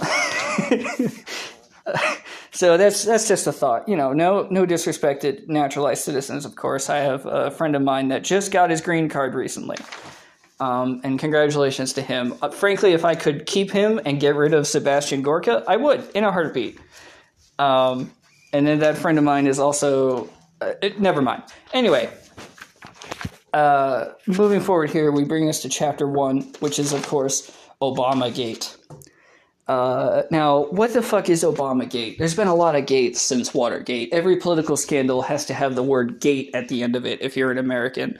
so 2.50 2.76
that's 2.76 3.04
that's 3.04 3.28
just 3.28 3.46
a 3.46 3.52
thought. 3.52 3.88
You 3.88 3.96
know, 3.96 4.12
no 4.12 4.48
no 4.50 4.66
disrespected 4.66 5.46
naturalized 5.48 6.02
citizens, 6.02 6.44
of 6.44 6.56
course. 6.56 6.90
I 6.90 6.98
have 6.98 7.26
a 7.26 7.52
friend 7.52 7.76
of 7.76 7.82
mine 7.82 8.08
that 8.08 8.24
just 8.24 8.50
got 8.50 8.70
his 8.70 8.80
green 8.80 9.08
card 9.08 9.34
recently. 9.34 9.76
Um, 10.60 11.00
and 11.04 11.18
congratulations 11.18 11.94
to 11.94 12.02
him. 12.02 12.34
Uh, 12.42 12.50
frankly, 12.50 12.92
if 12.92 13.04
I 13.04 13.14
could 13.14 13.46
keep 13.46 13.70
him 13.70 13.98
and 14.04 14.20
get 14.20 14.36
rid 14.36 14.52
of 14.52 14.66
Sebastian 14.66 15.22
Gorka, 15.22 15.64
I 15.66 15.76
would 15.76 16.06
in 16.14 16.22
a 16.22 16.30
heartbeat. 16.30 16.78
Um, 17.58 18.12
and 18.52 18.66
then 18.66 18.80
that 18.80 18.98
friend 18.98 19.18
of 19.18 19.24
mine 19.24 19.46
is 19.46 19.58
also. 19.58 20.28
Uh, 20.60 20.74
it, 20.82 21.00
never 21.00 21.22
mind. 21.22 21.42
Anyway, 21.72 22.10
uh, 23.54 24.10
moving 24.26 24.60
forward 24.60 24.90
here, 24.90 25.10
we 25.10 25.24
bring 25.24 25.48
us 25.48 25.62
to 25.62 25.68
chapter 25.70 26.06
one, 26.06 26.42
which 26.60 26.78
is, 26.78 26.92
of 26.92 27.06
course, 27.06 27.50
Obama 27.80 28.34
Gate. 28.34 28.76
Uh, 29.66 30.24
now, 30.30 30.64
what 30.66 30.92
the 30.92 31.00
fuck 31.00 31.30
is 31.30 31.44
Obama 31.44 31.88
Gate? 31.88 32.18
There's 32.18 32.34
been 32.34 32.48
a 32.48 32.54
lot 32.54 32.74
of 32.74 32.86
gates 32.86 33.22
since 33.22 33.54
Watergate. 33.54 34.12
Every 34.12 34.36
political 34.36 34.76
scandal 34.76 35.22
has 35.22 35.46
to 35.46 35.54
have 35.54 35.76
the 35.76 35.82
word 35.82 36.20
gate 36.20 36.50
at 36.54 36.68
the 36.68 36.82
end 36.82 36.96
of 36.96 37.06
it 37.06 37.22
if 37.22 37.36
you're 37.36 37.50
an 37.50 37.58
American 37.58 38.18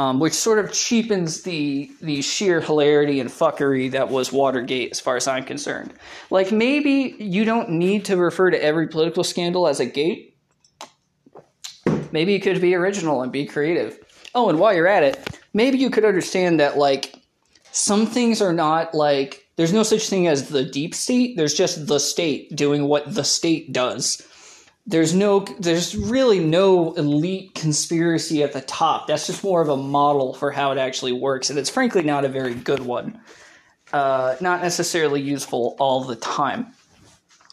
um, 0.00 0.18
which 0.18 0.32
sort 0.32 0.58
of 0.58 0.72
cheapens 0.72 1.42
the 1.42 1.90
the 2.00 2.22
sheer 2.22 2.62
hilarity 2.62 3.20
and 3.20 3.28
fuckery 3.28 3.90
that 3.90 4.08
was 4.08 4.32
Watergate, 4.32 4.92
as 4.92 4.98
far 4.98 5.16
as 5.16 5.28
I'm 5.28 5.44
concerned. 5.44 5.92
Like 6.30 6.50
maybe 6.50 7.16
you 7.18 7.44
don't 7.44 7.68
need 7.68 8.06
to 8.06 8.16
refer 8.16 8.50
to 8.50 8.64
every 8.64 8.88
political 8.88 9.24
scandal 9.24 9.68
as 9.68 9.78
a 9.78 9.84
gate. 9.84 10.38
Maybe 12.12 12.32
you 12.32 12.40
could 12.40 12.62
be 12.62 12.74
original 12.74 13.20
and 13.20 13.30
be 13.30 13.44
creative. 13.44 13.98
Oh, 14.34 14.48
and 14.48 14.58
while 14.58 14.72
you're 14.72 14.86
at 14.86 15.02
it, 15.02 15.38
maybe 15.52 15.76
you 15.76 15.90
could 15.90 16.06
understand 16.06 16.60
that 16.60 16.78
like 16.78 17.14
some 17.70 18.06
things 18.06 18.40
are 18.40 18.54
not 18.54 18.94
like 18.94 19.46
there's 19.56 19.74
no 19.74 19.82
such 19.82 20.08
thing 20.08 20.28
as 20.28 20.48
the 20.48 20.64
deep 20.64 20.94
state. 20.94 21.36
There's 21.36 21.52
just 21.52 21.88
the 21.88 22.00
state 22.00 22.56
doing 22.56 22.84
what 22.84 23.14
the 23.14 23.24
state 23.24 23.70
does 23.70 24.26
there's 24.90 25.14
no 25.14 25.40
there's 25.60 25.96
really 25.96 26.40
no 26.40 26.92
elite 26.94 27.54
conspiracy 27.54 28.42
at 28.42 28.52
the 28.52 28.60
top. 28.60 29.06
That's 29.06 29.28
just 29.28 29.44
more 29.44 29.62
of 29.62 29.68
a 29.68 29.76
model 29.76 30.34
for 30.34 30.50
how 30.50 30.72
it 30.72 30.78
actually 30.78 31.12
works 31.12 31.48
and 31.48 31.58
it's 31.58 31.70
frankly 31.70 32.02
not 32.02 32.24
a 32.24 32.28
very 32.28 32.54
good 32.54 32.80
one. 32.80 33.20
Uh, 33.92 34.36
not 34.40 34.62
necessarily 34.62 35.20
useful 35.20 35.76
all 35.78 36.04
the 36.04 36.16
time. 36.16 36.66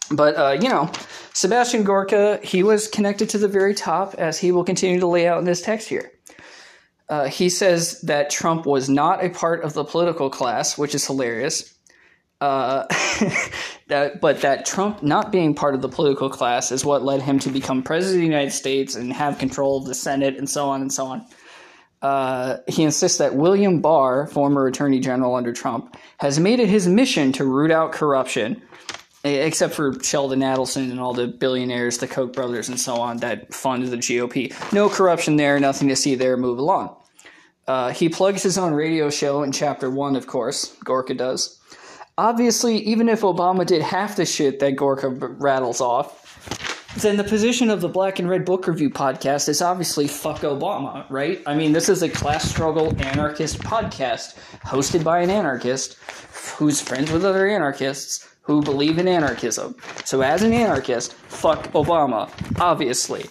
But 0.09 0.35
uh, 0.35 0.57
you 0.59 0.69
know 0.69 0.91
sebastian 1.33 1.83
gorka 1.83 2.39
he 2.43 2.63
was 2.63 2.87
connected 2.87 3.29
to 3.29 3.37
the 3.37 3.47
very 3.47 3.75
top 3.75 4.15
as 4.15 4.39
he 4.39 4.51
will 4.51 4.63
continue 4.63 4.99
to 4.99 5.07
lay 5.07 5.27
out 5.27 5.37
in 5.37 5.45
this 5.45 5.61
text 5.61 5.87
here. 5.87 6.11
Uh, 7.07 7.27
he 7.27 7.49
says 7.49 8.01
that 8.01 8.31
trump 8.31 8.65
was 8.65 8.89
not 8.89 9.23
a 9.23 9.29
part 9.29 9.63
of 9.63 9.73
the 9.73 9.83
political 9.83 10.29
class 10.31 10.77
which 10.77 10.95
is 10.95 11.05
hilarious 11.05 11.76
uh, 12.39 12.85
that, 13.87 14.19
but 14.21 14.41
that 14.41 14.65
Trump 14.65 15.01
not 15.01 15.31
being 15.31 15.55
part 15.55 15.75
of 15.75 15.81
the 15.81 15.89
political 15.89 16.29
class 16.29 16.71
is 16.71 16.85
what 16.85 17.03
led 17.03 17.21
him 17.21 17.39
to 17.39 17.49
become 17.49 17.83
president 17.83 18.17
of 18.17 18.21
the 18.21 18.27
United 18.27 18.51
States 18.51 18.95
and 18.95 19.11
have 19.11 19.39
control 19.39 19.77
of 19.77 19.85
the 19.85 19.95
Senate 19.95 20.37
and 20.37 20.49
so 20.49 20.69
on 20.69 20.81
and 20.81 20.91
so 20.91 21.07
on. 21.07 21.25
Uh, 22.01 22.57
he 22.67 22.83
insists 22.83 23.17
that 23.17 23.35
William 23.35 23.81
Barr, 23.81 24.27
former 24.27 24.67
Attorney 24.67 24.99
General 24.99 25.33
under 25.33 25.51
Trump, 25.51 25.97
has 26.19 26.39
made 26.39 26.59
it 26.59 26.69
his 26.69 26.87
mission 26.87 27.31
to 27.33 27.43
root 27.43 27.71
out 27.71 27.91
corruption, 27.91 28.61
except 29.23 29.73
for 29.73 29.99
Sheldon 30.03 30.41
Adelson 30.41 30.91
and 30.91 30.99
all 30.99 31.13
the 31.13 31.27
billionaires, 31.27 31.97
the 31.97 32.07
Koch 32.07 32.33
brothers, 32.33 32.69
and 32.69 32.79
so 32.79 32.97
on 32.97 33.17
that 33.17 33.51
fund 33.51 33.87
the 33.87 33.97
GOP. 33.97 34.53
No 34.71 34.89
corruption 34.89 35.37
there, 35.37 35.59
nothing 35.59 35.87
to 35.87 35.95
see 35.95 36.13
there, 36.13 36.37
move 36.37 36.59
along. 36.59 36.95
Uh, 37.67 37.89
he 37.89 38.09
plugs 38.09 38.43
his 38.43 38.59
own 38.59 38.73
radio 38.73 39.09
show 39.09 39.41
in 39.41 39.51
chapter 39.51 39.89
one, 39.89 40.15
of 40.15 40.27
course, 40.27 40.75
Gorka 40.83 41.15
does 41.15 41.59
obviously, 42.17 42.77
even 42.77 43.09
if 43.09 43.21
Obama 43.21 43.65
did 43.65 43.81
half 43.81 44.15
the 44.15 44.25
shit 44.25 44.59
that 44.59 44.75
Gorka 44.75 45.09
rattles 45.09 45.81
off, 45.81 46.23
then 47.01 47.17
the 47.17 47.23
position 47.23 47.69
of 47.69 47.81
the 47.81 47.89
Black 47.89 48.17
and 48.17 48.27
Red 48.27 48.43
Book 48.43 48.65
Review 48.67 48.89
podcast 48.89 49.47
is 49.49 49.61
obviously 49.61 50.07
fuck 50.07 50.39
Obama, 50.39 51.05
right? 51.09 51.41
I 51.45 51.55
mean, 51.55 51.71
this 51.71 51.89
is 51.89 52.01
a 52.01 52.09
class 52.09 52.49
struggle 52.49 52.95
anarchist 53.01 53.59
podcast 53.59 54.35
hosted 54.65 55.03
by 55.03 55.19
an 55.19 55.29
anarchist 55.29 55.95
who's 56.57 56.81
friends 56.81 57.11
with 57.11 57.23
other 57.23 57.47
anarchists 57.47 58.27
who 58.41 58.63
believe 58.63 58.97
in 58.97 59.07
anarchism. 59.07 59.75
So, 60.05 60.21
as 60.21 60.41
an 60.41 60.53
anarchist, 60.53 61.13
fuck 61.13 61.65
Obama, 61.73 62.31
obviously. 62.59 63.25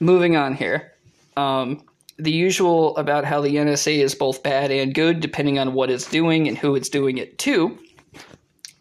Moving 0.00 0.36
on 0.36 0.54
here. 0.54 0.94
Um, 1.36 1.84
the 2.16 2.32
usual 2.32 2.96
about 2.96 3.24
how 3.24 3.40
the 3.40 3.56
NSA 3.56 3.98
is 3.98 4.14
both 4.14 4.42
bad 4.42 4.72
and 4.72 4.92
good 4.92 5.20
depending 5.20 5.58
on 5.58 5.74
what 5.74 5.90
it's 5.90 6.08
doing 6.10 6.48
and 6.48 6.58
who 6.58 6.74
it's 6.74 6.88
doing 6.88 7.18
it 7.18 7.38
to. 7.38 7.78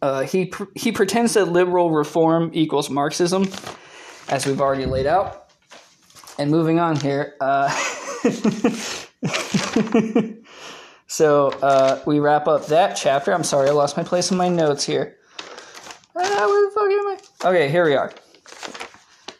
Uh, 0.01 0.23
he 0.23 0.45
pr- 0.45 0.65
he 0.75 0.91
pretends 0.91 1.33
that 1.33 1.45
liberal 1.45 1.91
reform 1.91 2.51
equals 2.53 2.89
Marxism, 2.89 3.45
as 4.29 4.45
we've 4.45 4.61
already 4.61 4.85
laid 4.85 5.07
out. 5.07 5.45
And 6.39 6.51
moving 6.51 6.79
on 6.79 6.97
here, 6.97 7.33
uh, 7.41 7.67
so 11.07 11.47
uh, 11.47 11.99
we 12.05 12.19
wrap 12.19 12.47
up 12.47 12.67
that 12.67 12.95
chapter. 12.95 13.33
I'm 13.33 13.43
sorry, 13.43 13.69
I 13.69 13.71
lost 13.71 13.97
my 13.97 14.03
place 14.03 14.29
in 14.29 14.37
my 14.37 14.47
notes 14.47 14.85
here. 14.85 15.17
Ah, 16.15 16.45
where 16.47 16.65
the 16.65 16.71
fuck 16.75 16.91
am 16.91 17.07
I? 17.07 17.17
Okay, 17.49 17.69
here 17.69 17.85
we 17.85 17.95
are. 17.95 18.13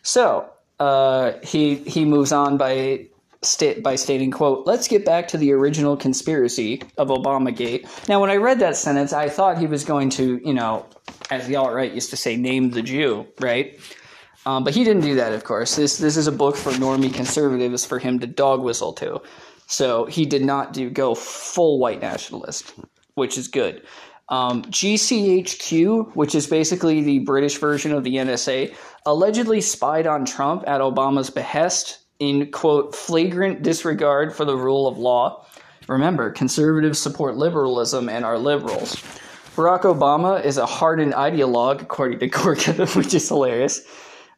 So 0.01 0.49
uh, 0.79 1.33
he 1.43 1.75
he 1.75 2.03
moves 2.05 2.31
on 2.31 2.57
by 2.57 3.09
state 3.41 3.84
by 3.84 3.95
stating, 3.95 4.32
quote, 4.32 4.65
let's 4.65 4.88
get 4.88 5.06
back 5.06 5.28
to 5.30 5.38
the 5.38 5.52
original 5.52 5.95
conspiracy 5.95 6.82
of 6.97 7.10
Obamagate. 7.10 8.08
Now, 8.08 8.19
when 8.19 8.30
I 8.30 8.38
read 8.38 8.60
that 8.60 8.76
sentence, 8.76 9.13
I 9.13 9.30
thought 9.30 9.58
he 9.58 9.67
was 9.67 9.84
going 9.84 10.10
to, 10.12 10.41
you 10.43 10.54
know, 10.54 10.86
as 11.30 11.47
the 11.47 11.56
alt-right 11.56 11.93
used 11.93 12.10
to 12.10 12.17
say, 12.17 12.36
name 12.36 12.71
the 12.71 12.82
Jew, 12.82 13.28
right? 13.39 13.80
Um, 14.45 14.63
but 14.63 14.73
he 14.73 14.84
didn't 14.84 15.04
do 15.04 15.15
that, 15.15 15.34
of 15.34 15.43
course. 15.43 15.76
This 15.76 15.97
this 15.97 16.15
is 16.15 16.28
a 16.28 16.32
book 16.32 16.56
for 16.56 16.71
normie 16.71 17.13
conservatives 17.13 17.86
for 17.86 18.00
him 18.00 18.17
to 18.19 18.28
dog 18.28 18.62
whistle 18.62 18.93
to. 18.93 19.21
So 19.65 20.06
he 20.06 20.26
did 20.26 20.43
not 20.43 20.71
do 20.71 20.89
go 20.89 21.15
full 21.15 21.80
white 21.80 22.02
nationalist, 22.02 22.73
which 23.15 23.38
is 23.38 23.50
good. 23.50 23.84
Um, 24.30 24.63
GCHQ, 24.63 26.15
which 26.15 26.34
is 26.34 26.47
basically 26.47 27.02
the 27.02 27.19
British 27.19 27.58
version 27.58 27.91
of 27.91 28.06
the 28.06 28.15
NSA, 28.15 28.73
allegedly 29.06 29.60
spied 29.60 30.08
on 30.08 30.23
Trump 30.23 30.63
at 30.65 30.80
Obama's 30.80 31.30
behest 31.30 32.00
in, 32.19 32.51
quote, 32.51 32.95
flagrant 32.95 33.63
disregard 33.63 34.36
for 34.36 34.45
the 34.45 34.56
rule 34.56 34.88
of 34.88 34.97
law. 34.97 35.45
Remember, 35.88 36.32
conservatives 36.32 36.99
support 36.99 37.38
liberalism 37.38 38.10
and 38.10 38.25
are 38.25 38.38
liberals. 38.38 38.95
Barack 39.56 39.82
Obama 39.82 40.43
is 40.43 40.58
a 40.58 40.65
hardened 40.65 41.13
ideologue, 41.13 41.82
according 41.82 42.19
to 42.19 42.27
Gorka, 42.27 42.86
which 42.88 43.13
is 43.13 43.27
hilarious. 43.27 43.82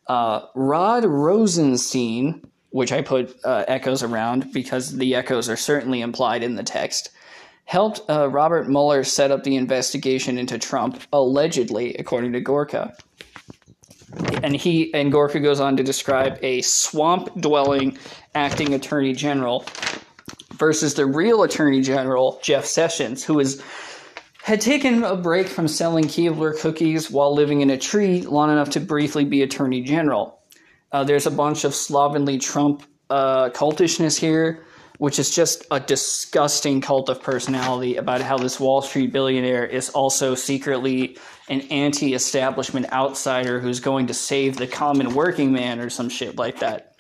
Uh, 0.08 0.46
Rod 0.56 1.06
Rosenstein, 1.06 2.42
which 2.70 2.92
I 2.92 3.02
put 3.02 3.36
uh, 3.44 3.66
echoes 3.68 4.04
around 4.04 4.52
because 4.54 4.98
the 4.98 5.16
echoes 5.16 5.50
are 5.50 5.58
certainly 5.58 6.02
implied 6.02 6.44
in 6.44 6.56
the 6.56 6.64
text, 6.64 7.10
helped 7.66 8.02
uh, 8.10 8.30
Robert 8.30 8.68
Mueller 8.68 9.04
set 9.04 9.32
up 9.32 9.44
the 9.44 9.56
investigation 9.56 10.38
into 10.38 10.58
Trump, 10.58 11.02
allegedly, 11.14 11.94
according 11.96 12.34
to 12.34 12.42
Gorka 12.42 12.96
and 14.44 14.56
he 14.56 14.94
and 14.94 15.12
Gorka 15.12 15.40
goes 15.40 15.60
on 15.60 15.78
to 15.78 15.84
describe 15.84 16.40
a 16.42 16.62
swamp 16.62 17.30
dwelling 17.40 17.98
acting 18.36 18.74
attorney 18.74 19.14
general 19.14 19.66
versus 20.54 20.94
the 20.94 21.06
real 21.06 21.44
attorney 21.44 21.82
general 21.82 22.40
Jeff 22.44 22.66
Sessions, 22.66 23.24
who 23.24 23.36
was 23.36 23.62
had 24.44 24.62
taken 24.62 25.04
a 25.04 25.16
break 25.16 25.48
from 25.48 25.68
selling 25.68 26.06
Keebler 26.06 26.58
cookies 26.60 27.12
while 27.12 27.34
living 27.34 27.62
in 27.62 27.70
a 27.70 27.78
tree 27.78 28.22
long 28.22 28.50
enough 28.50 28.70
to 28.72 28.80
briefly 28.80 29.26
be 29.26 29.42
attorney 29.42 29.82
general. 29.82 30.40
Uh, 30.92 31.04
there's 31.04 31.28
a 31.28 31.32
bunch 31.32 31.64
of 31.64 31.76
slovenly 31.76 32.38
Trump 32.40 32.84
uh, 33.10 33.50
cultishness 33.50 34.20
here, 34.20 34.66
which 35.00 35.18
is 35.18 35.34
just 35.34 35.66
a 35.72 35.80
disgusting 35.80 36.82
cult 36.82 37.08
of 37.08 37.24
personality 37.24 37.96
about 37.96 38.20
how 38.20 38.38
this 38.38 38.60
Wall 38.60 38.82
Street 38.82 39.14
billionaire 39.14 39.66
is 39.66 39.90
also 39.90 40.36
secretly 40.36 41.18
an 41.48 41.62
anti 41.72 42.14
establishment 42.14 42.92
outsider 42.92 43.62
who's 43.62 43.80
going 43.80 44.08
to 44.08 44.14
save 44.14 44.58
the 44.58 44.68
common 44.68 45.14
working 45.14 45.54
man 45.54 45.80
or 45.80 45.90
some 45.90 46.10
shit 46.10 46.38
like 46.38 46.60
that. 46.60 46.96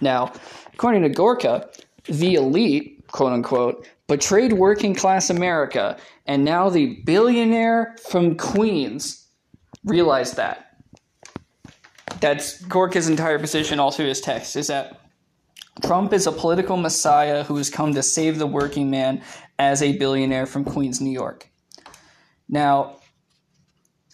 Now, 0.00 0.32
according 0.74 1.02
to 1.02 1.08
Gorka, 1.08 1.70
the 2.06 2.34
elite, 2.34 3.06
quote 3.12 3.32
unquote, 3.32 3.86
betrayed 4.08 4.52
working 4.54 4.92
class 4.92 5.30
America, 5.30 5.96
and 6.26 6.44
now 6.44 6.68
the 6.68 7.00
billionaire 7.04 7.94
from 8.08 8.36
Queens 8.36 9.24
realized 9.84 10.34
that. 10.34 10.64
That's 12.20 12.60
Gorka's 12.62 13.08
entire 13.08 13.38
position 13.38 13.78
all 13.78 13.92
through 13.92 14.06
his 14.06 14.20
text 14.20 14.56
is 14.56 14.66
that 14.66 15.00
Trump 15.82 16.12
is 16.12 16.26
a 16.26 16.32
political 16.32 16.76
messiah 16.76 17.44
who 17.44 17.56
has 17.56 17.70
come 17.70 17.94
to 17.94 18.02
save 18.02 18.38
the 18.38 18.46
working 18.46 18.90
man 18.90 19.22
as 19.58 19.82
a 19.82 19.96
billionaire 19.96 20.46
from 20.46 20.64
Queens, 20.64 21.00
New 21.00 21.10
York. 21.10 21.48
Now, 22.48 22.96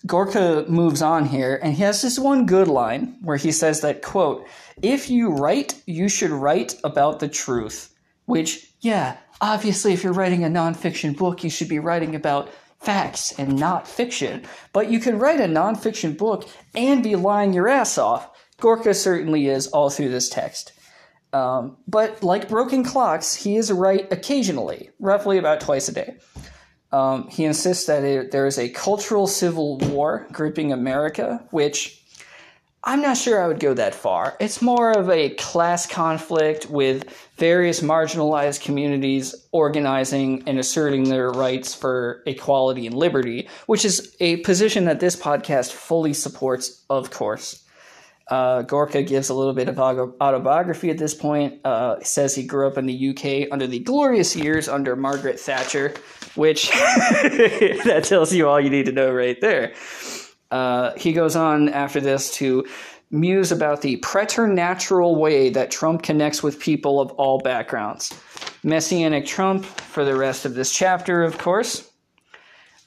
Gorka 0.07 0.67
moves 0.69 1.01
on 1.01 1.25
here, 1.25 1.59
and 1.63 1.75
he 1.75 1.83
has 1.83 2.03
this 2.03 2.19
one 2.19 2.45
good 2.45 2.69
line 2.69 3.17
where 3.23 3.39
he 3.39 3.53
says 3.53 3.81
that, 3.81 4.03
quote, 4.03 4.47
if 4.83 5.09
you 5.09 5.31
write, 5.31 5.81
you 5.87 6.09
should 6.09 6.31
write 6.31 6.75
about 6.85 7.21
the 7.21 7.29
truth. 7.29 7.95
Which, 8.27 8.73
yeah, 8.81 9.17
obviously, 9.41 9.93
if 9.93 10.05
you're 10.05 10.13
writing 10.13 10.45
a 10.45 10.49
nonfiction 10.49 11.17
book, 11.17 11.43
you 11.43 11.51
should 11.51 11.69
be 11.69 11.79
writing 11.79 12.15
about 12.15 12.51
facts 12.81 13.33
and 13.39 13.59
not 13.59 13.89
fiction. 13.89 14.45
But 14.73 14.91
you 14.91 15.01
can 15.01 15.19
write 15.19 15.41
a 15.41 15.45
nonfiction 15.45 16.19
book 16.19 16.49
and 16.75 17.03
be 17.03 17.17
lying 17.17 17.55
your 17.55 17.69
ass 17.69 17.97
off. 17.97 18.31
Gorka 18.61 18.93
certainly 18.95 19.49
is 19.49 19.69
all 19.69 19.91
through 19.91 20.11
this 20.11 20.29
text. 20.29 20.73
Um, 21.35 21.79
but 21.89 22.23
like 22.23 22.49
broken 22.49 22.85
clocks, 22.85 23.35
he 23.35 23.57
is 23.57 23.73
right 23.73 24.11
occasionally, 24.13 24.91
roughly 25.01 25.37
about 25.37 25.61
twice 25.61 25.89
a 25.89 25.93
day. 25.93 26.17
Um, 26.93 27.29
he 27.29 27.45
insists 27.45 27.87
that 27.87 28.05
it, 28.05 28.31
there 28.31 28.47
is 28.47 28.57
a 28.57 28.69
cultural 28.69 29.27
civil 29.27 29.79
war 29.79 30.29
gripping 30.31 30.73
America, 30.73 31.45
which 31.51 32.01
I'm 32.85 33.03
not 33.03 33.17
sure 33.17 33.43
I 33.43 33.49
would 33.49 33.59
go 33.59 33.75
that 33.75 33.97
far. 33.97 34.37
It's 34.39 34.63
more 34.63 34.93
of 34.93 35.11
a 35.11 35.31
class 35.31 35.89
conflict 35.89 36.71
with 36.71 37.03
various 37.37 37.81
marginalized 37.81 38.61
communities 38.61 39.35
organizing 39.51 40.45
and 40.47 40.61
asserting 40.61 41.09
their 41.09 41.33
rights 41.33 41.75
for 41.75 42.23
equality 42.27 42.87
and 42.87 42.95
liberty, 42.95 43.49
which 43.67 43.85
is 43.85 44.15
a 44.21 44.37
position 44.39 44.85
that 44.85 45.01
this 45.01 45.17
podcast 45.17 45.73
fully 45.73 46.13
supports, 46.13 46.85
of 46.89 47.11
course. 47.11 47.64
Uh, 48.29 48.63
Gorka 48.63 49.03
gives 49.03 49.29
a 49.29 49.35
little 49.35 49.53
bit 49.53 49.69
of 49.69 49.79
autobiography 49.79 50.91
at 50.91 50.99
this 50.99 51.15
point. 51.15 51.61
Uh, 51.65 52.01
says 52.03 52.35
he 52.35 52.45
grew 52.45 52.67
up 52.67 52.79
in 52.79 52.87
the 52.87 53.11
UK 53.11 53.53
under 53.53 53.67
the 53.67 53.81
glorious 53.81 54.35
years 54.35 54.69
under 54.69 54.97
Margaret 54.97 55.39
Thatcher, 55.39 55.95
which 56.35 56.71
that 56.71 58.05
tells 58.05 58.33
you 58.33 58.49
all 58.49 58.61
you 58.61 58.71
need 58.71 58.87
to 58.87 58.93
know 58.93 59.13
right 59.13 59.41
there. 59.41 59.75
Uh, 60.51 60.93
he 60.97 61.13
goes 61.13 61.37
on 61.37 61.69
after 61.69 62.01
this 62.01 62.33
to 62.35 62.65
muse 63.11 63.53
about 63.53 63.83
the 63.83 63.97
preternatural 63.97 65.17
way 65.17 65.51
that 65.51 65.71
Trump 65.71 66.03
connects 66.03 66.43
with 66.43 66.59
people 66.59 67.01
of 67.01 67.11
all 67.13 67.39
backgrounds. 67.39 68.13
Messianic 68.63 69.27
Trump 69.27 69.65
for 69.65 70.05
the 70.05 70.17
rest 70.17 70.45
of 70.45 70.55
this 70.55 70.75
chapter, 70.75 71.23
of 71.23 71.39
course. 71.39 71.91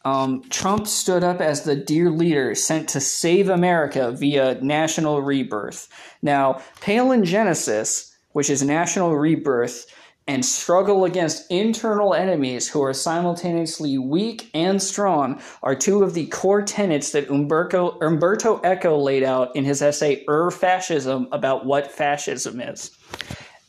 Um, 0.08 0.42
Trump 0.50 0.88
stood 0.88 1.22
up 1.22 1.42
as 1.42 1.64
the 1.64 1.76
dear 1.76 2.10
leader 2.10 2.56
sent 2.56 2.88
to 2.90 3.02
save 3.02 3.50
America 3.50 4.10
via 4.14 4.58
national 4.62 5.22
rebirth. 5.22 5.90
Now, 6.22 6.62
Palingenesis, 6.80 8.16
which 8.32 8.50
is 8.50 8.64
national 8.64 9.18
rebirth, 9.18 9.86
and 10.26 10.46
struggle 10.46 11.04
against 11.04 11.52
internal 11.52 12.14
enemies 12.14 12.70
who 12.70 12.82
are 12.82 12.94
simultaneously 12.94 13.98
weak 13.98 14.50
and 14.54 14.82
strong 14.82 15.42
are 15.62 15.76
two 15.76 16.04
of 16.04 16.14
the 16.14 16.28
core 16.28 16.62
tenets 16.62 17.12
that 17.12 17.30
Umberto, 17.30 18.00
Umberto 18.00 18.62
Eco 18.64 18.98
laid 18.98 19.24
out 19.24 19.54
in 19.58 19.66
his 19.66 19.82
essay 19.82 20.24
Ur 20.30 20.52
Fascism 20.52 21.28
about 21.34 21.66
what 21.66 21.92
fascism 21.92 22.62
is. 22.62 22.92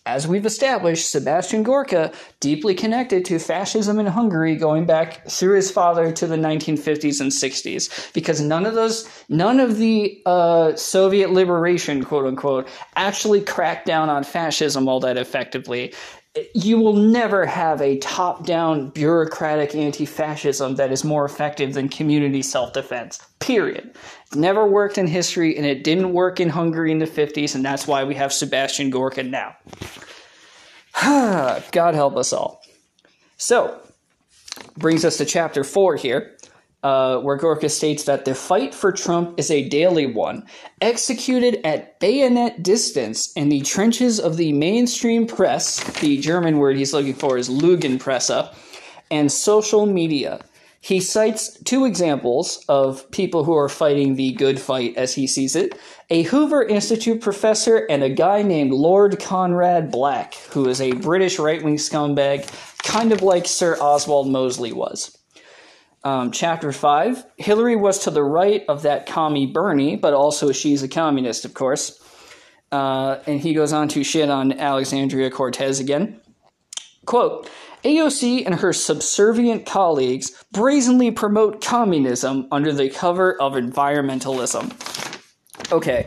As 0.09 0.27
we've 0.27 0.47
established, 0.47 1.11
Sebastian 1.11 1.63
Gorka 1.63 2.13
deeply 2.41 2.75
connected 2.75 3.27
to 3.27 3.39
fascism 3.39 3.99
in 3.99 4.07
Hungary 4.07 4.57
going 4.57 4.87
back 4.87 5.29
through 5.29 5.57
his 5.57 5.71
father 5.71 6.11
to 6.13 6.27
the 6.27 6.37
1950s 6.37 7.21
and 7.21 7.31
60s 7.31 8.11
because 8.15 8.41
none 8.41 8.65
of 8.65 8.73
those 8.73 9.07
none 9.29 9.61
of 9.61 9.77
the 9.77 10.23
uh, 10.25 10.75
Soviet 10.77 11.31
liberation 11.31 12.03
quote 12.03 12.25
unquote 12.25 12.69
actually 12.97 13.43
cracked 13.43 13.85
down 13.85 14.09
on 14.09 14.25
fascism 14.25 14.89
all 14.89 15.01
that 15.01 15.19
effectively 15.19 15.93
you 16.55 16.79
will 16.79 16.95
never 16.95 17.47
have 17.47 17.81
a 17.81 17.99
top 17.99 18.45
down 18.45 18.91
bureaucratic 18.91 19.75
anti 19.75 20.07
fascism 20.07 20.77
that 20.77 20.93
is 20.93 21.05
more 21.05 21.25
effective 21.25 21.75
than 21.75 21.89
community 21.89 22.43
self 22.43 22.73
defense. 22.73 23.21
Period. 23.39 23.95
It's 24.27 24.37
never 24.37 24.67
worked 24.67 24.99
in 24.99 25.07
history, 25.07 25.57
and 25.57 25.67
it 25.67 25.85
didn't 25.85 26.13
work 26.13 26.41
in 26.41 26.49
Hungary 26.49 26.93
in 26.93 26.99
the 26.99 27.07
50s, 27.07 27.55
and 27.55 27.65
that's 27.65 27.87
why 27.87 28.05
we 28.05 28.15
have 28.15 28.33
Sebastian 28.33 28.91
Gorka 28.91 29.23
now. 29.23 29.57
God 31.73 31.95
help 31.95 32.17
us 32.17 32.33
all. 32.33 32.63
So, 33.37 33.81
brings 34.77 35.05
us 35.05 35.17
to 35.19 35.25
chapter 35.25 35.65
4 35.65 35.97
here 35.97 36.38
uh, 36.83 37.19
where 37.19 37.37
Gorka 37.37 37.69
states 37.69 38.05
that 38.05 38.25
the 38.25 38.35
fight 38.35 38.75
for 38.75 38.93
Trump 38.93 39.39
is 39.39 39.51
a 39.51 39.69
daily 39.69 40.07
one, 40.07 40.47
executed 40.81 41.61
at 41.67 41.99
bayonet 41.99 42.63
distance 42.63 43.33
in 43.33 43.49
the 43.49 43.63
trenches 43.63 44.21
of 44.21 44.37
the 44.37 44.53
mainstream 44.53 45.27
press. 45.27 45.81
The 46.01 46.19
German 46.19 46.59
word 46.59 46.77
he's 46.77 46.93
looking 46.93 47.15
for 47.15 47.37
is 47.37 47.49
Lügenpresse, 47.49 48.55
and 49.11 49.33
social 49.33 49.87
media. 49.87 50.41
He 50.81 51.01
cites 51.01 51.61
two 51.65 51.85
examples 51.85 52.65
of 52.69 53.11
people 53.11 53.43
who 53.43 53.57
are 53.57 53.69
fighting 53.69 54.15
the 54.15 54.33
good 54.33 54.61
fight 54.61 54.97
as 54.97 55.15
he 55.15 55.27
sees 55.27 55.57
it 55.57 55.77
a 56.11 56.23
Hoover 56.23 56.63
Institute 56.63 57.21
professor 57.21 57.87
and 57.91 58.03
a 58.03 58.09
guy 58.09 58.43
named 58.43 58.73
Lord 58.73 59.21
Conrad 59.21 59.91
Black, 59.91 60.35
who 60.53 60.69
is 60.69 60.81
a 60.81 60.93
British 60.93 61.39
right 61.39 61.63
wing 61.63 61.77
scumbag, 61.77 62.49
kind 62.85 63.13
of 63.13 63.23
like 63.23 63.47
Sir 63.47 63.77
Oswald 63.81 64.31
Mosley 64.31 64.73
was 64.73 65.18
um, 66.09 66.31
chapter 66.31 66.73
5, 66.73 67.23
Hillary 67.37 67.77
was 67.77 67.99
to 68.05 68.11
the 68.11 68.23
right 68.23 68.65
of 68.67 68.83
that 68.83 69.05
commie 69.05 69.45
Bernie, 69.45 69.95
but 69.95 70.15
also 70.15 70.53
she's 70.53 70.83
a 70.83 70.89
communist, 70.89 71.45
of 71.45 71.53
course. 71.53 72.03
Uh, 72.73 73.19
and 73.27 73.41
he 73.41 73.53
goes 73.53 73.75
on 73.75 73.89
to 73.89 74.03
shit 74.03 74.31
on 74.31 74.59
Alexandria 74.59 75.31
Cortez 75.31 75.81
again. 75.81 76.19
Quote, 77.05 77.51
AOC 77.85 78.47
and 78.47 78.55
her 78.55 78.73
subservient 78.73 79.67
colleagues 79.67 80.33
brazenly 80.51 81.11
promote 81.11 81.63
communism 81.63 82.49
under 82.51 82.73
the 82.73 82.89
cover 82.89 83.39
of 83.39 83.53
environmentalism. 83.53 84.73
Okay, 85.71 86.07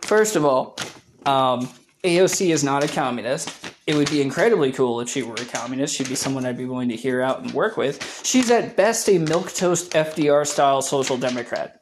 first 0.00 0.36
of 0.36 0.46
all, 0.46 0.78
um, 1.26 1.68
AOC 2.02 2.50
is 2.50 2.64
not 2.64 2.82
a 2.82 2.88
communist 2.88 3.73
it 3.86 3.94
would 3.94 4.10
be 4.10 4.22
incredibly 4.22 4.72
cool 4.72 5.00
if 5.00 5.08
she 5.10 5.22
were 5.22 5.34
a 5.34 5.44
communist. 5.44 5.94
She'd 5.94 6.08
be 6.08 6.14
someone 6.14 6.46
I'd 6.46 6.56
be 6.56 6.64
willing 6.64 6.88
to 6.88 6.96
hear 6.96 7.20
out 7.20 7.42
and 7.42 7.52
work 7.52 7.76
with. 7.76 8.22
She's 8.24 8.50
at 8.50 8.76
best 8.76 9.08
a 9.08 9.12
milquetoast 9.18 9.90
FDR 9.90 10.46
style 10.46 10.80
social 10.80 11.18
democrat. 11.18 11.80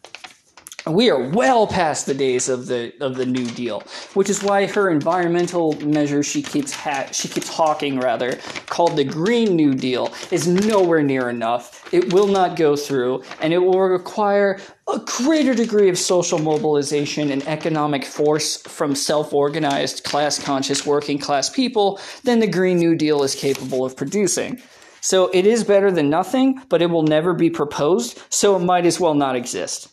we 0.87 1.11
are 1.11 1.29
well 1.31 1.67
past 1.69 2.07
the 2.07 2.15
days 2.15 2.49
of 2.49 2.67
the 2.67 2.93
of 3.01 3.15
the 3.17 3.27
New 3.27 3.47
Deal, 3.47 3.85
which 4.15 4.29
is 4.29 4.43
why 4.43 4.67
her 4.67 4.91
environmental 4.91 5.75
measures 5.81 6.27
she 6.27 6.43
keeps 6.43 6.73
ha- 6.73 7.09
she 7.13 7.29
keeps 7.29 7.49
hawking 7.49 8.01
rather 8.01 8.37
called 8.73 8.97
the 8.97 9.05
Green 9.05 9.55
New 9.55 9.75
Deal 9.75 10.11
is 10.31 10.49
nowhere 10.49 11.03
near 11.03 11.29
enough. 11.29 11.93
It 11.93 12.11
will 12.15 12.27
not 12.27 12.57
go 12.57 12.75
through, 12.75 13.23
and 13.43 13.53
it 13.53 13.59
will 13.59 13.79
require 13.79 14.59
a 14.91 14.99
greater 14.99 15.55
degree 15.55 15.91
of 15.91 15.99
social 15.99 16.39
mobilization 16.39 17.31
and 17.31 17.47
economic 17.47 18.03
force 18.03 18.57
from 18.63 18.95
self-organized, 18.95 20.05
class-conscious, 20.05 20.87
working-class 20.87 21.51
people 21.51 22.01
than 22.25 22.41
the 22.41 22.47
Green 22.47 22.79
New 22.79 22.97
Deal 22.97 23.23
is 23.23 23.35
capable 23.35 23.85
of 23.85 23.95
producing. 23.95 24.59
So 25.03 25.29
it 25.35 25.47
is 25.47 25.65
better 25.65 25.91
than 25.91 26.09
nothing, 26.09 26.63
but 26.71 26.81
it 26.81 26.89
will 26.89 27.03
never 27.03 27.35
be 27.35 27.51
proposed, 27.51 28.19
so 28.31 28.57
it 28.57 28.61
might 28.61 28.87
as 28.87 28.99
well 28.99 29.15
not 29.15 29.37
exist. 29.37 29.92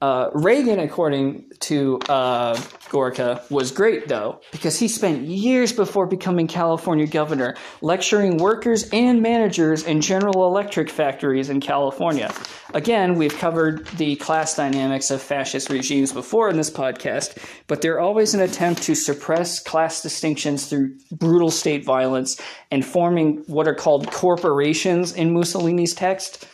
Uh, 0.00 0.30
Reagan, 0.32 0.78
according 0.78 1.50
to 1.58 1.98
uh, 2.08 2.60
Gorka, 2.88 3.42
was 3.50 3.72
great 3.72 4.06
though, 4.06 4.40
because 4.52 4.78
he 4.78 4.86
spent 4.86 5.22
years 5.22 5.72
before 5.72 6.06
becoming 6.06 6.46
California 6.46 7.06
governor 7.06 7.56
lecturing 7.80 8.36
workers 8.36 8.88
and 8.92 9.20
managers 9.22 9.82
in 9.82 10.00
General 10.00 10.46
Electric 10.46 10.88
factories 10.88 11.50
in 11.50 11.58
California. 11.58 12.32
Again, 12.74 13.14
we've 13.14 13.36
covered 13.36 13.88
the 13.96 14.14
class 14.16 14.54
dynamics 14.54 15.10
of 15.10 15.20
fascist 15.20 15.68
regimes 15.68 16.12
before 16.12 16.48
in 16.48 16.56
this 16.56 16.70
podcast, 16.70 17.36
but 17.66 17.82
they're 17.82 17.98
always 17.98 18.34
an 18.34 18.40
attempt 18.40 18.82
to 18.84 18.94
suppress 18.94 19.58
class 19.58 20.00
distinctions 20.00 20.66
through 20.66 20.96
brutal 21.10 21.50
state 21.50 21.84
violence 21.84 22.40
and 22.70 22.86
forming 22.86 23.42
what 23.48 23.66
are 23.66 23.74
called 23.74 24.12
corporations 24.12 25.12
in 25.12 25.34
Mussolini's 25.34 25.94
text. 25.94 26.46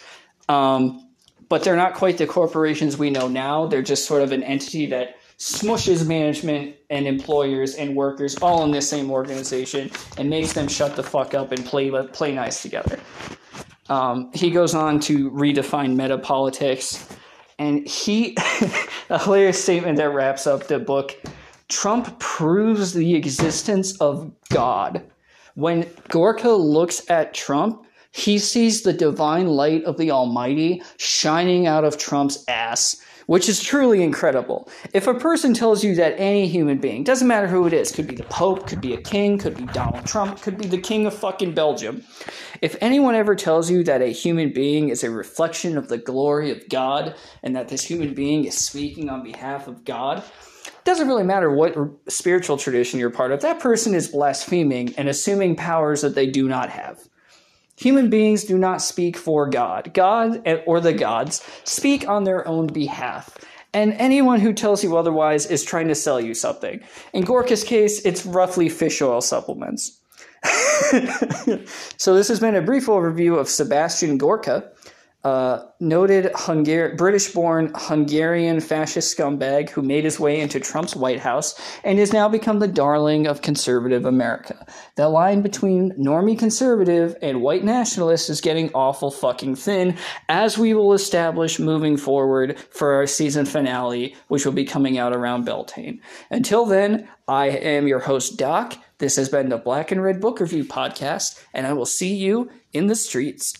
Um, 0.48 1.03
but 1.48 1.64
they're 1.64 1.76
not 1.76 1.94
quite 1.94 2.18
the 2.18 2.26
corporations 2.26 2.96
we 2.96 3.10
know 3.10 3.28
now. 3.28 3.66
They're 3.66 3.82
just 3.82 4.06
sort 4.06 4.22
of 4.22 4.32
an 4.32 4.42
entity 4.42 4.86
that 4.86 5.16
smushes 5.38 6.06
management 6.06 6.76
and 6.90 7.06
employers 7.06 7.74
and 7.74 7.96
workers 7.96 8.36
all 8.36 8.62
in 8.64 8.70
the 8.70 8.80
same 8.80 9.10
organization 9.10 9.90
and 10.16 10.30
makes 10.30 10.52
them 10.52 10.68
shut 10.68 10.96
the 10.96 11.02
fuck 11.02 11.34
up 11.34 11.52
and 11.52 11.64
play 11.64 11.90
play 12.12 12.32
nice 12.32 12.62
together. 12.62 12.98
Um, 13.88 14.30
he 14.32 14.50
goes 14.50 14.74
on 14.74 15.00
to 15.00 15.30
redefine 15.30 15.96
meta 15.96 16.16
politics, 16.16 17.06
and 17.58 17.86
he 17.86 18.36
a 19.10 19.18
hilarious 19.18 19.62
statement 19.62 19.98
that 19.98 20.10
wraps 20.10 20.46
up 20.46 20.68
the 20.68 20.78
book. 20.78 21.14
Trump 21.68 22.18
proves 22.18 22.92
the 22.92 23.14
existence 23.14 23.98
of 24.00 24.30
God. 24.50 25.02
When 25.54 25.86
Gorka 26.08 26.50
looks 26.50 27.08
at 27.10 27.34
Trump, 27.34 27.83
he 28.14 28.38
sees 28.38 28.82
the 28.82 28.92
divine 28.92 29.48
light 29.48 29.82
of 29.82 29.96
the 29.96 30.12
Almighty 30.12 30.80
shining 30.98 31.66
out 31.66 31.82
of 31.82 31.98
Trump's 31.98 32.44
ass, 32.46 33.02
which 33.26 33.48
is 33.48 33.60
truly 33.60 34.04
incredible. 34.04 34.70
If 34.92 35.08
a 35.08 35.14
person 35.14 35.52
tells 35.52 35.82
you 35.82 35.96
that 35.96 36.14
any 36.16 36.46
human 36.46 36.78
being, 36.78 37.02
doesn't 37.02 37.26
matter 37.26 37.48
who 37.48 37.66
it 37.66 37.72
is, 37.72 37.90
could 37.90 38.06
be 38.06 38.14
the 38.14 38.22
Pope, 38.22 38.68
could 38.68 38.80
be 38.80 38.94
a 38.94 39.02
king, 39.02 39.36
could 39.36 39.56
be 39.56 39.64
Donald 39.64 40.06
Trump, 40.06 40.40
could 40.42 40.56
be 40.56 40.68
the 40.68 40.80
king 40.80 41.06
of 41.06 41.14
fucking 41.14 41.54
Belgium, 41.54 42.04
if 42.62 42.76
anyone 42.80 43.16
ever 43.16 43.34
tells 43.34 43.68
you 43.68 43.82
that 43.82 44.00
a 44.00 44.12
human 44.12 44.52
being 44.52 44.90
is 44.90 45.02
a 45.02 45.10
reflection 45.10 45.76
of 45.76 45.88
the 45.88 45.98
glory 45.98 46.52
of 46.52 46.68
God 46.68 47.16
and 47.42 47.56
that 47.56 47.66
this 47.66 47.82
human 47.82 48.14
being 48.14 48.44
is 48.44 48.56
speaking 48.56 49.10
on 49.10 49.24
behalf 49.24 49.66
of 49.66 49.84
God, 49.84 50.22
doesn't 50.84 51.08
really 51.08 51.24
matter 51.24 51.50
what 51.50 51.76
spiritual 52.08 52.58
tradition 52.58 53.00
you're 53.00 53.10
part 53.10 53.32
of, 53.32 53.40
that 53.40 53.58
person 53.58 53.92
is 53.92 54.06
blaspheming 54.06 54.94
and 54.96 55.08
assuming 55.08 55.56
powers 55.56 56.02
that 56.02 56.14
they 56.14 56.28
do 56.28 56.46
not 56.46 56.70
have. 56.70 57.08
Human 57.76 58.08
beings 58.08 58.44
do 58.44 58.56
not 58.56 58.82
speak 58.82 59.16
for 59.16 59.48
God. 59.48 59.92
God 59.94 60.42
eh, 60.44 60.62
or 60.66 60.80
the 60.80 60.92
gods 60.92 61.44
speak 61.64 62.08
on 62.08 62.24
their 62.24 62.46
own 62.46 62.68
behalf. 62.68 63.36
And 63.72 63.92
anyone 63.94 64.38
who 64.38 64.52
tells 64.52 64.84
you 64.84 64.96
otherwise 64.96 65.46
is 65.46 65.64
trying 65.64 65.88
to 65.88 65.96
sell 65.96 66.20
you 66.20 66.32
something. 66.32 66.80
In 67.12 67.24
Gorka's 67.24 67.64
case, 67.64 68.04
it's 68.04 68.24
roughly 68.24 68.68
fish 68.68 69.02
oil 69.02 69.20
supplements. 69.20 69.98
so, 71.96 72.14
this 72.14 72.28
has 72.28 72.38
been 72.38 72.54
a 72.54 72.62
brief 72.62 72.86
overview 72.86 73.38
of 73.38 73.48
Sebastian 73.48 74.18
Gorka, 74.18 74.70
uh, 75.24 75.64
noted 75.80 76.26
Hungar- 76.34 76.96
British 76.96 77.32
born 77.32 77.72
Hungarian 77.74 78.60
fascist 78.60 79.16
scumbag 79.16 79.70
who 79.70 79.80
made 79.80 80.04
his 80.04 80.20
way 80.20 80.38
into 80.38 80.60
Trump's 80.60 80.94
White 80.94 81.20
House 81.20 81.58
and 81.82 81.98
has 81.98 82.12
now 82.12 82.28
become 82.28 82.58
the 82.58 82.68
darling 82.68 83.26
of 83.26 83.40
conservative 83.40 84.04
America. 84.04 84.66
The 84.96 85.08
line 85.08 85.40
between 85.40 85.92
normie 85.92 86.38
conservative 86.38 87.16
and 87.22 87.40
white 87.40 87.64
nationalist 87.64 88.28
is 88.28 88.42
getting 88.42 88.70
awful 88.74 89.10
fucking 89.10 89.56
thin, 89.56 89.96
as 90.28 90.58
we 90.58 90.74
will 90.74 90.92
establish 90.92 91.58
moving 91.58 91.96
forward 91.96 92.58
for 92.70 92.92
our 92.92 93.06
season 93.06 93.46
finale, 93.46 94.14
which 94.28 94.44
will 94.44 94.52
be 94.52 94.64
coming 94.64 94.98
out 94.98 95.14
around 95.14 95.44
Beltane. 95.44 96.00
Until 96.30 96.66
then, 96.66 97.08
I 97.26 97.46
am 97.46 97.88
your 97.88 98.00
host, 98.00 98.36
Doc. 98.38 98.76
This 98.98 99.16
has 99.16 99.28
been 99.28 99.48
the 99.48 99.56
Black 99.56 99.90
and 99.90 100.02
Red 100.02 100.20
Book 100.20 100.40
Review 100.40 100.64
Podcast, 100.64 101.42
and 101.52 101.66
I 101.66 101.72
will 101.72 101.86
see 101.86 102.14
you 102.14 102.50
in 102.72 102.86
the 102.86 102.94
streets. 102.94 103.52